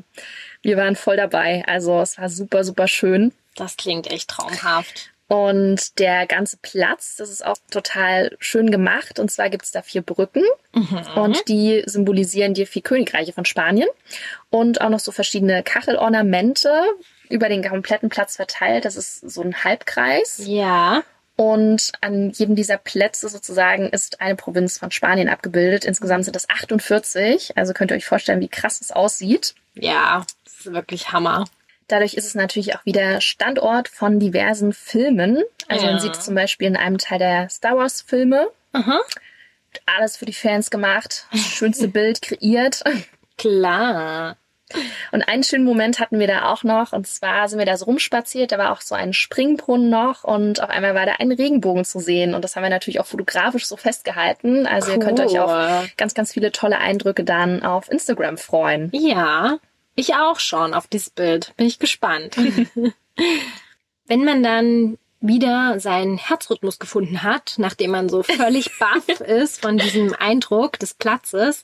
wir 0.63 0.77
waren 0.77 0.95
voll 0.95 1.17
dabei. 1.17 1.63
Also 1.67 2.01
es 2.01 2.17
war 2.17 2.29
super, 2.29 2.63
super 2.63 2.87
schön. 2.87 3.31
Das 3.55 3.77
klingt 3.77 4.09
echt 4.09 4.29
traumhaft. 4.29 5.11
Und 5.27 5.99
der 5.99 6.27
ganze 6.27 6.57
Platz, 6.57 7.15
das 7.15 7.29
ist 7.29 7.45
auch 7.45 7.57
total 7.71 8.35
schön 8.39 8.71
gemacht. 8.71 9.19
Und 9.19 9.31
zwar 9.31 9.49
gibt 9.49 9.63
es 9.63 9.71
da 9.71 9.81
vier 9.81 10.01
Brücken 10.01 10.43
und 11.15 11.47
die 11.47 11.81
symbolisieren 11.85 12.53
die 12.53 12.65
vier 12.65 12.81
Königreiche 12.81 13.33
von 13.33 13.45
Spanien. 13.45 13.89
Und 14.49 14.81
auch 14.81 14.89
noch 14.89 14.99
so 14.99 15.11
verschiedene 15.11 15.63
Kachelornamente 15.63 16.71
über 17.29 17.49
den 17.49 17.67
kompletten 17.67 18.09
Platz 18.09 18.35
verteilt. 18.35 18.85
Das 18.85 18.95
ist 18.95 19.27
so 19.27 19.41
ein 19.41 19.63
Halbkreis. 19.63 20.41
Ja. 20.45 21.03
Und 21.45 21.91
an 21.99 22.29
jedem 22.29 22.55
dieser 22.55 22.77
Plätze 22.77 23.27
sozusagen 23.27 23.89
ist 23.89 24.21
eine 24.21 24.35
Provinz 24.37 24.77
von 24.77 24.91
Spanien 24.91 25.27
abgebildet. 25.27 25.83
Insgesamt 25.83 26.23
sind 26.23 26.35
das 26.37 26.49
48. 26.49 27.57
Also 27.57 27.73
könnt 27.73 27.91
ihr 27.91 27.97
euch 27.97 28.05
vorstellen, 28.05 28.39
wie 28.39 28.47
krass 28.47 28.79
es 28.79 28.91
aussieht. 28.91 29.53
Ja. 29.73 30.25
Das 30.45 30.53
ist 30.65 30.71
wirklich 30.73 31.11
Hammer. 31.11 31.43
Dadurch 31.89 32.13
ist 32.13 32.25
es 32.25 32.33
natürlich 32.33 32.75
auch 32.75 32.85
wieder 32.85 33.19
Standort 33.19 33.89
von 33.89 34.19
diversen 34.21 34.71
Filmen. 34.71 35.43
Also 35.67 35.85
Ja. 35.85 35.91
man 35.91 35.99
sieht 36.01 36.13
es 36.15 36.23
zum 36.23 36.33
Beispiel 36.35 36.67
in 36.67 36.77
einem 36.77 36.97
Teil 36.97 37.19
der 37.19 37.49
Star 37.49 37.75
Wars 37.75 38.01
Filme. 38.01 38.47
Aha. 38.71 39.01
alles 39.97 40.15
für 40.17 40.25
die 40.25 40.33
Fans 40.33 40.69
gemacht, 40.71 41.25
das 41.31 41.41
schönste 41.41 41.87
Bild 41.89 42.21
kreiert. 42.21 42.83
Klar. 43.37 44.37
Und 45.11 45.21
einen 45.23 45.43
schönen 45.43 45.63
Moment 45.63 45.99
hatten 45.99 46.19
wir 46.19 46.27
da 46.27 46.51
auch 46.51 46.63
noch. 46.63 46.93
Und 46.93 47.07
zwar 47.07 47.47
sind 47.47 47.59
wir 47.59 47.65
da 47.65 47.77
so 47.77 47.85
rumspaziert. 47.85 48.51
Da 48.51 48.57
war 48.57 48.71
auch 48.71 48.81
so 48.81 48.95
ein 48.95 49.13
Springbrunnen 49.13 49.89
noch. 49.89 50.23
Und 50.23 50.61
auf 50.61 50.69
einmal 50.69 50.95
war 50.95 51.05
da 51.05 51.13
ein 51.19 51.31
Regenbogen 51.31 51.85
zu 51.85 51.99
sehen. 51.99 52.33
Und 52.33 52.43
das 52.43 52.55
haben 52.55 52.63
wir 52.63 52.69
natürlich 52.69 52.99
auch 52.99 53.05
fotografisch 53.05 53.65
so 53.65 53.77
festgehalten. 53.77 54.65
Also 54.67 54.91
cool. 54.91 54.97
ihr 54.97 55.05
könnt 55.05 55.19
euch 55.19 55.39
auf 55.39 55.87
ganz, 55.97 56.13
ganz 56.13 56.33
viele 56.33 56.51
tolle 56.51 56.77
Eindrücke 56.77 57.23
dann 57.23 57.63
auf 57.63 57.91
Instagram 57.91 58.37
freuen. 58.37 58.89
Ja, 58.93 59.57
ich 59.95 60.15
auch 60.15 60.39
schon 60.39 60.73
auf 60.73 60.87
dieses 60.87 61.09
Bild. 61.09 61.53
Bin 61.57 61.67
ich 61.67 61.79
gespannt. 61.79 62.35
Wenn 64.07 64.25
man 64.25 64.43
dann 64.43 64.97
wieder 65.23 65.79
seinen 65.79 66.17
Herzrhythmus 66.17 66.79
gefunden 66.79 67.23
hat, 67.23 67.55
nachdem 67.57 67.91
man 67.91 68.09
so 68.09 68.23
völlig 68.23 68.77
baff 68.79 69.07
ist 69.21 69.61
von 69.61 69.77
diesem 69.77 70.13
Eindruck 70.13 70.77
des 70.79 70.93
Platzes, 70.93 71.63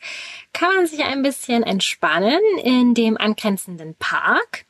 kann 0.53 0.73
man 0.75 0.87
sich 0.87 1.03
ein 1.03 1.21
bisschen 1.21 1.63
entspannen 1.63 2.39
in 2.63 2.93
dem 2.93 3.17
angrenzenden 3.17 3.95
Park. 3.95 4.65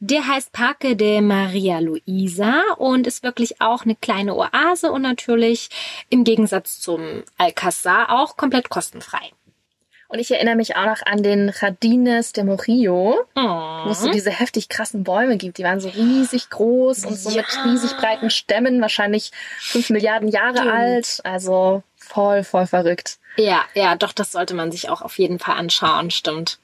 Der 0.00 0.26
heißt 0.26 0.52
Parque 0.52 0.96
de 0.96 1.20
Maria 1.20 1.78
Luisa 1.78 2.60
und 2.76 3.06
ist 3.06 3.22
wirklich 3.22 3.60
auch 3.60 3.84
eine 3.84 3.94
kleine 3.94 4.34
Oase 4.34 4.90
und 4.90 5.02
natürlich 5.02 5.70
im 6.10 6.24
Gegensatz 6.24 6.80
zum 6.80 7.22
Alcazar 7.38 8.10
auch 8.10 8.36
komplett 8.36 8.68
kostenfrei. 8.68 9.30
Und 10.14 10.20
ich 10.20 10.30
erinnere 10.30 10.54
mich 10.54 10.76
auch 10.76 10.86
noch 10.86 11.04
an 11.04 11.24
den 11.24 11.52
Jardines 11.60 12.32
de 12.32 12.44
Morillo, 12.44 13.26
oh. 13.34 13.40
wo 13.40 13.90
es 13.90 13.98
so 13.98 14.12
diese 14.12 14.30
heftig 14.30 14.68
krassen 14.68 15.02
Bäume 15.02 15.36
gibt. 15.36 15.58
Die 15.58 15.64
waren 15.64 15.80
so 15.80 15.88
riesig 15.88 16.50
groß 16.50 17.04
und 17.06 17.16
so 17.16 17.30
ja. 17.30 17.38
mit 17.38 17.64
riesig 17.64 17.96
breiten 17.96 18.30
Stämmen, 18.30 18.80
wahrscheinlich 18.80 19.32
fünf 19.58 19.90
Milliarden 19.90 20.28
Jahre 20.28 20.58
Stimmt. 20.58 20.72
alt. 20.72 21.20
Also 21.24 21.82
voll, 21.96 22.44
voll 22.44 22.68
verrückt. 22.68 23.18
Ja, 23.34 23.64
ja, 23.74 23.96
doch, 23.96 24.12
das 24.12 24.30
sollte 24.30 24.54
man 24.54 24.70
sich 24.70 24.88
auch 24.88 25.02
auf 25.02 25.18
jeden 25.18 25.40
Fall 25.40 25.56
anschauen, 25.56 26.12
stimmt. 26.12 26.60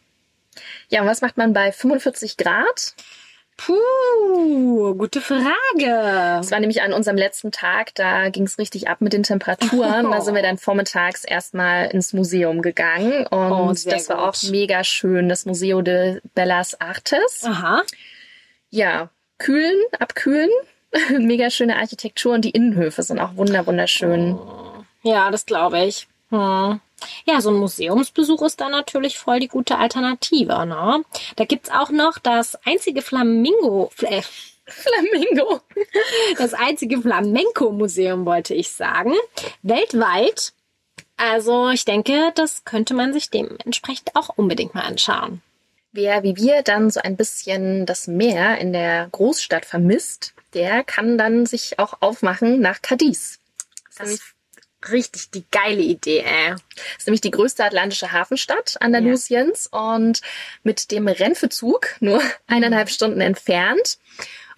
Ja, 0.88 1.00
und 1.00 1.08
was 1.08 1.20
macht 1.20 1.36
man 1.36 1.52
bei 1.52 1.72
45 1.72 2.36
Grad? 2.36 2.94
Puh, 3.66 4.94
gute 4.94 5.20
Frage. 5.20 6.40
Es 6.40 6.50
war 6.50 6.60
nämlich 6.60 6.80
an 6.80 6.94
unserem 6.94 7.18
letzten 7.18 7.52
Tag, 7.52 7.94
da 7.94 8.30
ging 8.30 8.44
es 8.44 8.58
richtig 8.58 8.88
ab 8.88 9.02
mit 9.02 9.12
den 9.12 9.22
Temperaturen. 9.22 10.06
Oh. 10.06 10.10
Da 10.10 10.22
sind 10.22 10.34
wir 10.34 10.42
dann 10.42 10.56
vormittags 10.56 11.24
erstmal 11.24 11.88
ins 11.88 12.14
Museum 12.14 12.62
gegangen 12.62 13.26
und 13.26 13.52
oh, 13.52 13.68
das 13.68 14.08
war 14.08 14.16
gut. 14.16 14.24
auch 14.24 14.50
mega 14.50 14.82
schön, 14.82 15.28
das 15.28 15.44
Museo 15.44 15.82
de 15.82 16.20
Bellas 16.34 16.80
Artes. 16.80 17.44
Aha. 17.44 17.82
Ja, 18.70 19.10
kühlen, 19.36 19.78
abkühlen. 19.98 20.50
mega 21.18 21.50
schöne 21.50 21.76
Architektur 21.76 22.32
und 22.32 22.44
die 22.44 22.50
Innenhöfe 22.50 23.02
sind 23.02 23.18
auch 23.18 23.36
wunder 23.36 23.66
wunderschön. 23.66 24.38
Ja, 25.02 25.30
das 25.30 25.44
glaube 25.44 25.84
ich. 25.84 26.08
Hm. 26.30 26.80
Ja, 27.24 27.40
so 27.40 27.50
ein 27.50 27.56
Museumsbesuch 27.56 28.42
ist 28.42 28.60
da 28.60 28.68
natürlich 28.68 29.18
voll 29.18 29.40
die 29.40 29.48
gute 29.48 29.78
Alternative. 29.78 30.66
Ne? 30.66 31.04
Da 31.36 31.44
gibt's 31.44 31.70
auch 31.70 31.90
noch 31.90 32.18
das 32.18 32.58
einzige 32.64 33.02
Flamingo. 33.02 33.90
Äh, 34.02 34.22
Flamingo. 34.66 35.60
Das 36.38 36.54
einzige 36.54 37.00
Flamenco-Museum, 37.00 38.24
wollte 38.24 38.54
ich 38.54 38.70
sagen. 38.70 39.14
Weltweit. 39.62 40.52
Also 41.16 41.68
ich 41.70 41.84
denke, 41.84 42.32
das 42.34 42.64
könnte 42.64 42.94
man 42.94 43.12
sich 43.12 43.30
dementsprechend 43.30 44.14
auch 44.16 44.30
unbedingt 44.36 44.74
mal 44.74 44.84
anschauen. 44.84 45.42
Wer 45.92 46.22
wie 46.22 46.36
wir 46.36 46.62
dann 46.62 46.90
so 46.90 47.00
ein 47.00 47.16
bisschen 47.16 47.84
das 47.84 48.06
Meer 48.06 48.58
in 48.58 48.72
der 48.72 49.08
Großstadt 49.10 49.66
vermisst, 49.66 50.34
der 50.54 50.84
kann 50.84 51.18
dann 51.18 51.46
sich 51.46 51.78
auch 51.78 51.94
aufmachen 52.00 52.60
nach 52.60 52.80
Cadiz. 52.80 53.40
Das 53.98 54.20
richtig 54.90 55.30
die 55.30 55.44
geile 55.50 55.82
Idee, 55.82 56.20
ey. 56.20 56.50
Das 56.50 56.98
ist 56.98 57.06
nämlich 57.06 57.20
die 57.20 57.30
größte 57.30 57.64
atlantische 57.64 58.12
Hafenstadt 58.12 58.76
Andalusiens 58.80 59.70
ja. 59.72 59.94
und 59.94 60.20
mit 60.62 60.90
dem 60.90 61.08
Rennfezug 61.08 61.96
nur 62.00 62.22
eineinhalb 62.46 62.88
mhm. 62.88 62.92
Stunden 62.92 63.20
entfernt. 63.20 63.98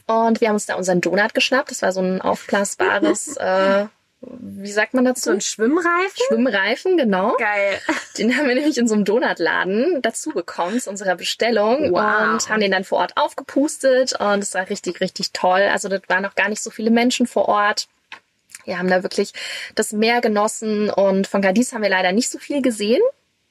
Und 0.07 0.41
wir 0.41 0.49
haben 0.49 0.55
uns 0.55 0.67
da 0.67 0.75
unseren 0.75 1.01
Donut 1.01 1.35
geschnappt. 1.35 1.71
Das 1.71 1.83
war 1.83 1.93
so 1.93 2.01
ein 2.01 2.21
aufblasbares, 2.21 3.37
äh, 3.37 3.87
wie 4.25 4.71
sagt 4.71 4.95
man 4.95 5.05
dazu? 5.05 5.23
So 5.25 5.31
ein 5.33 5.41
Schwimmreifen? 5.41 6.25
Schwimmreifen, 6.29 6.97
genau. 6.97 7.37
Geil. 7.39 7.81
Den 8.19 8.37
haben 8.37 8.47
wir 8.47 8.55
nämlich 8.55 8.79
in 8.79 8.87
so 8.87 8.95
einem 8.95 9.05
Donutladen 9.05 10.01
dazu 10.01 10.31
bekommen 10.31 10.81
zu 10.81 10.91
unserer 10.91 11.17
Bestellung 11.17 11.93
wow. 11.93 12.33
und 12.33 12.49
haben 12.49 12.61
den 12.61 12.71
dann 12.71 12.85
vor 12.85 12.99
Ort 12.99 13.17
aufgepustet 13.17 14.13
und 14.21 14.43
es 14.43 14.55
war 14.55 14.69
richtig, 14.69 15.01
richtig 15.01 15.33
toll. 15.33 15.63
Also 15.63 15.89
das 15.89 16.03
waren 16.09 16.23
noch 16.23 16.35
gar 16.35 16.49
nicht 16.49 16.63
so 16.63 16.71
viele 16.71 16.91
Menschen 16.91 17.27
vor 17.27 17.49
Ort. 17.49 17.89
Wir 18.65 18.79
haben 18.79 18.89
da 18.89 19.03
wirklich 19.03 19.33
das 19.75 19.93
Meer 19.93 20.21
genossen 20.21 20.91
und 20.91 21.27
von 21.27 21.41
Cadiz 21.43 21.73
haben 21.73 21.83
wir 21.83 21.91
leider 21.91 22.13
nicht 22.13 22.31
so 22.31 22.39
viel 22.39 22.63
gesehen. 22.63 23.03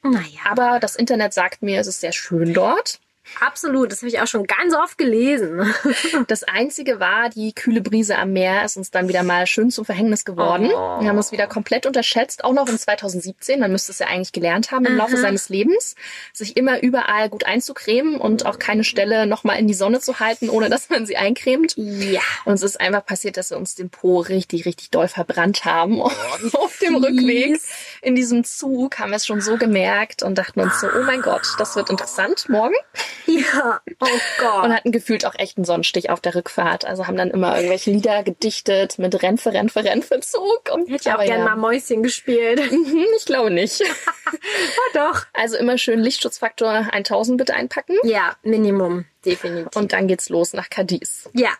Naja. 0.03 0.39
Aber 0.49 0.79
das 0.79 0.95
Internet 0.95 1.33
sagt 1.33 1.61
mir, 1.61 1.79
es 1.79 1.87
ist 1.87 2.01
sehr 2.01 2.11
schön 2.11 2.53
dort. 2.53 2.99
Absolut, 3.39 3.91
das 3.91 4.01
habe 4.01 4.09
ich 4.09 4.19
auch 4.19 4.27
schon 4.27 4.45
ganz 4.45 4.73
oft 4.73 4.97
gelesen. 4.97 5.73
Das 6.27 6.43
einzige 6.43 6.99
war, 6.99 7.29
die 7.29 7.53
kühle 7.53 7.81
Brise 7.81 8.17
am 8.17 8.33
Meer 8.33 8.63
ist 8.63 8.77
uns 8.77 8.91
dann 8.91 9.07
wieder 9.07 9.23
mal 9.23 9.47
schön 9.47 9.71
zum 9.71 9.85
Verhängnis 9.85 10.23
geworden. 10.23 10.69
Oh. 10.71 11.01
Wir 11.01 11.09
haben 11.09 11.17
es 11.17 11.31
wieder 11.31 11.47
komplett 11.47 11.85
unterschätzt, 11.85 12.43
auch 12.43 12.53
noch 12.53 12.67
in 12.67 12.77
2017. 12.77 13.59
Man 13.59 13.71
müsste 13.71 13.91
es 13.91 13.99
ja 13.99 14.07
eigentlich 14.07 14.31
gelernt 14.31 14.71
haben 14.71 14.85
im 14.85 14.93
Aha. 14.93 15.03
Laufe 15.03 15.17
seines 15.17 15.49
Lebens, 15.49 15.95
sich 16.33 16.57
immer 16.57 16.81
überall 16.81 17.29
gut 17.29 17.45
einzucremen 17.45 18.17
und 18.17 18.45
auch 18.45 18.59
keine 18.59 18.83
Stelle 18.83 19.25
nochmal 19.25 19.57
in 19.59 19.67
die 19.67 19.73
Sonne 19.73 19.99
zu 19.99 20.19
halten, 20.19 20.49
ohne 20.49 20.69
dass 20.69 20.89
man 20.89 21.05
sie 21.05 21.17
eincremt. 21.17 21.73
Ja. 21.75 22.21
Und 22.45 22.53
es 22.53 22.63
ist 22.63 22.79
einfach 22.79 23.05
passiert, 23.05 23.37
dass 23.37 23.49
wir 23.49 23.57
uns 23.57 23.75
den 23.75 23.89
Po 23.89 24.19
richtig, 24.19 24.65
richtig 24.65 24.91
doll 24.91 25.07
verbrannt 25.07 25.65
haben. 25.65 26.01
Und 26.01 26.13
auf 26.53 26.77
dem 26.79 26.95
Rückweg 26.95 27.59
in 28.01 28.15
diesem 28.15 28.43
Zug 28.43 28.99
haben 28.99 29.11
wir 29.11 29.17
es 29.17 29.25
schon 29.25 29.41
so 29.41 29.57
gemerkt 29.57 30.23
und 30.23 30.37
dachten 30.37 30.59
uns 30.59 30.79
so, 30.79 30.87
oh 30.87 31.03
mein 31.03 31.21
Gott, 31.21 31.47
das 31.57 31.75
wird 31.75 31.89
interessant 31.89 32.49
morgen. 32.49 32.75
Ja, 33.31 33.81
oh 33.99 34.07
Gott. 34.39 34.63
Und 34.63 34.73
hatten 34.73 34.91
gefühlt 34.91 35.25
auch 35.25 35.35
echt 35.35 35.57
einen 35.57 35.65
Sonnenstich 35.65 36.09
auf 36.09 36.19
der 36.19 36.35
Rückfahrt. 36.35 36.85
Also 36.85 37.07
haben 37.07 37.17
dann 37.17 37.31
immer 37.31 37.55
irgendwelche 37.55 37.91
Lieder 37.91 38.23
gedichtet 38.23 38.99
mit 38.99 39.21
Renfe, 39.21 39.53
Renfe, 39.53 39.83
Renfe, 39.83 40.19
Zug. 40.19 40.69
Und 40.71 40.89
Hätte 40.89 41.09
ich 41.09 41.13
auch 41.13 41.23
gerne 41.23 41.45
ja. 41.45 41.49
mal 41.49 41.55
Mäuschen 41.55 42.03
gespielt. 42.03 42.71
Mhm, 42.71 43.05
ich 43.17 43.25
glaube 43.25 43.51
nicht. 43.51 43.81
oh 44.33 44.93
doch. 44.93 45.25
Also 45.33 45.57
immer 45.57 45.77
schön 45.77 45.99
Lichtschutzfaktor 45.99 46.87
1000 46.91 47.37
bitte 47.37 47.53
einpacken. 47.53 47.97
Ja, 48.03 48.35
Minimum, 48.43 49.05
definitiv. 49.25 49.75
Und 49.75 49.93
dann 49.93 50.07
geht's 50.07 50.29
los 50.29 50.53
nach 50.53 50.69
Cadiz. 50.69 51.29
Ja. 51.33 51.51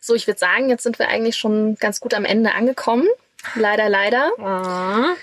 So, 0.00 0.14
ich 0.14 0.26
würde 0.26 0.38
sagen, 0.38 0.68
jetzt 0.68 0.82
sind 0.82 0.98
wir 0.98 1.08
eigentlich 1.08 1.36
schon 1.36 1.76
ganz 1.76 2.00
gut 2.00 2.14
am 2.14 2.24
Ende 2.24 2.52
angekommen. 2.52 3.08
Leider, 3.54 3.88
leider. 3.88 4.32
Oh 4.38 5.14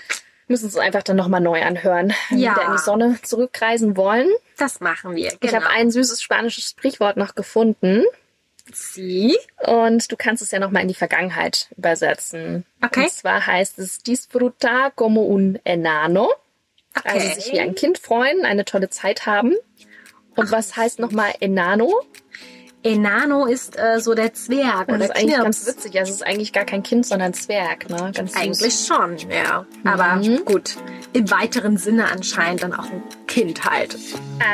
müssen 0.52 0.68
es 0.68 0.76
einfach 0.76 1.02
dann 1.02 1.16
nochmal 1.16 1.40
neu 1.40 1.62
anhören, 1.62 2.14
wenn 2.30 2.38
ja. 2.38 2.50
wir 2.50 2.56
wieder 2.56 2.66
in 2.66 2.72
die 2.76 2.82
Sonne 2.82 3.18
zurückreisen 3.22 3.96
wollen. 3.96 4.28
Das 4.56 4.78
machen 4.78 5.16
wir. 5.16 5.30
Genau. 5.30 5.38
Ich 5.42 5.54
habe 5.54 5.68
ein 5.68 5.90
süßes 5.90 6.22
spanisches 6.22 6.70
Sprichwort 6.70 7.16
noch 7.16 7.34
gefunden. 7.34 8.04
Sie? 8.72 9.36
Und 9.66 10.12
du 10.12 10.16
kannst 10.16 10.42
es 10.42 10.52
ja 10.52 10.60
nochmal 10.60 10.82
in 10.82 10.88
die 10.88 10.94
Vergangenheit 10.94 11.68
übersetzen. 11.76 12.64
Okay. 12.80 13.04
Und 13.04 13.10
zwar 13.10 13.44
heißt 13.44 13.80
es 13.80 13.98
disfrutar 13.98 14.92
como 14.92 15.22
un 15.22 15.58
enano. 15.64 16.32
Okay. 16.96 17.08
Also 17.08 17.40
sich 17.40 17.52
wie 17.52 17.60
ein 17.60 17.74
Kind 17.74 17.98
freuen, 17.98 18.44
eine 18.44 18.64
tolle 18.64 18.90
Zeit 18.90 19.26
haben. 19.26 19.54
Und 20.36 20.48
Ach, 20.48 20.52
was 20.52 20.76
heißt 20.76 21.00
nochmal 21.00 21.32
enano? 21.40 21.92
Enano 22.82 23.46
ist 23.46 23.78
äh, 23.78 24.00
so 24.00 24.14
der 24.14 24.34
Zwerg. 24.34 24.88
Das 24.88 25.02
ist 25.02 25.16
eigentlich 25.16 25.36
ganz 25.36 25.66
witzig. 25.66 25.98
Also 25.98 26.10
es 26.10 26.16
ist 26.16 26.26
eigentlich 26.26 26.52
gar 26.52 26.64
kein 26.64 26.82
Kind, 26.82 27.06
sondern 27.06 27.32
Zwerg. 27.32 27.88
Ne? 27.88 28.10
Ganz 28.14 28.34
eigentlich 28.36 28.74
süß. 28.74 28.86
schon, 28.86 29.16
ja. 29.30 29.66
Aber 29.84 30.16
mhm. 30.16 30.44
gut, 30.44 30.76
im 31.12 31.30
weiteren 31.30 31.76
Sinne 31.76 32.10
anscheinend 32.10 32.62
dann 32.62 32.72
auch 32.72 32.90
ein 32.90 33.02
Kind 33.26 33.64
halt. 33.64 33.96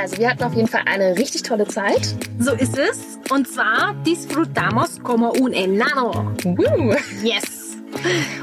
Also 0.00 0.18
wir 0.18 0.30
hatten 0.30 0.44
auf 0.44 0.54
jeden 0.54 0.68
Fall 0.68 0.82
eine 0.86 1.16
richtig 1.16 1.42
tolle 1.42 1.66
Zeit. 1.66 2.16
So 2.38 2.52
ist 2.52 2.76
es. 2.76 3.18
Und 3.30 3.48
zwar 3.48 3.94
disfrutamos 4.06 5.02
como 5.02 5.32
un 5.32 5.52
enano. 5.52 6.32
Woo. 6.44 6.94
Yes 7.22 7.68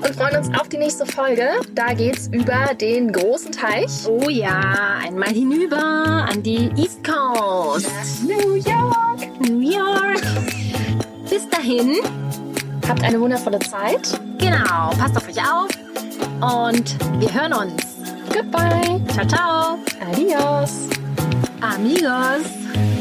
und 0.02 0.15
freuen 0.15 0.38
uns 0.38 0.60
auf 0.60 0.69
die 0.69 0.78
nächste 0.78 1.06
Folge. 1.06 1.48
Da 1.74 1.93
geht's 1.93 2.28
über 2.28 2.74
den 2.80 3.12
großen 3.12 3.52
Teich. 3.52 4.08
Oh 4.08 4.30
ja, 4.30 5.00
einmal 5.04 5.30
hinüber 5.30 5.78
an 6.30 6.43
die 6.43 6.71
East 6.76 7.04
Coast. 7.04 7.89
New 8.24 8.55
York. 8.55 9.14
New 9.40 9.60
York. 9.60 10.22
Bis 11.30 11.50
dahin. 11.50 11.96
Habt 12.88 13.04
eine 13.04 13.20
wundervolle 13.20 13.60
Zeit. 13.60 14.20
Genau, 14.38 14.92
passt 14.98 15.18
auf 15.18 15.28
euch 15.28 15.40
auf. 15.40 15.70
Und 16.42 16.96
wir 17.20 17.34
hören 17.34 17.54
uns. 17.54 17.84
Goodbye. 18.34 19.02
Ciao, 19.14 19.28
ciao. 19.28 19.80
Adios. 20.12 20.90
Amigos. 21.62 22.95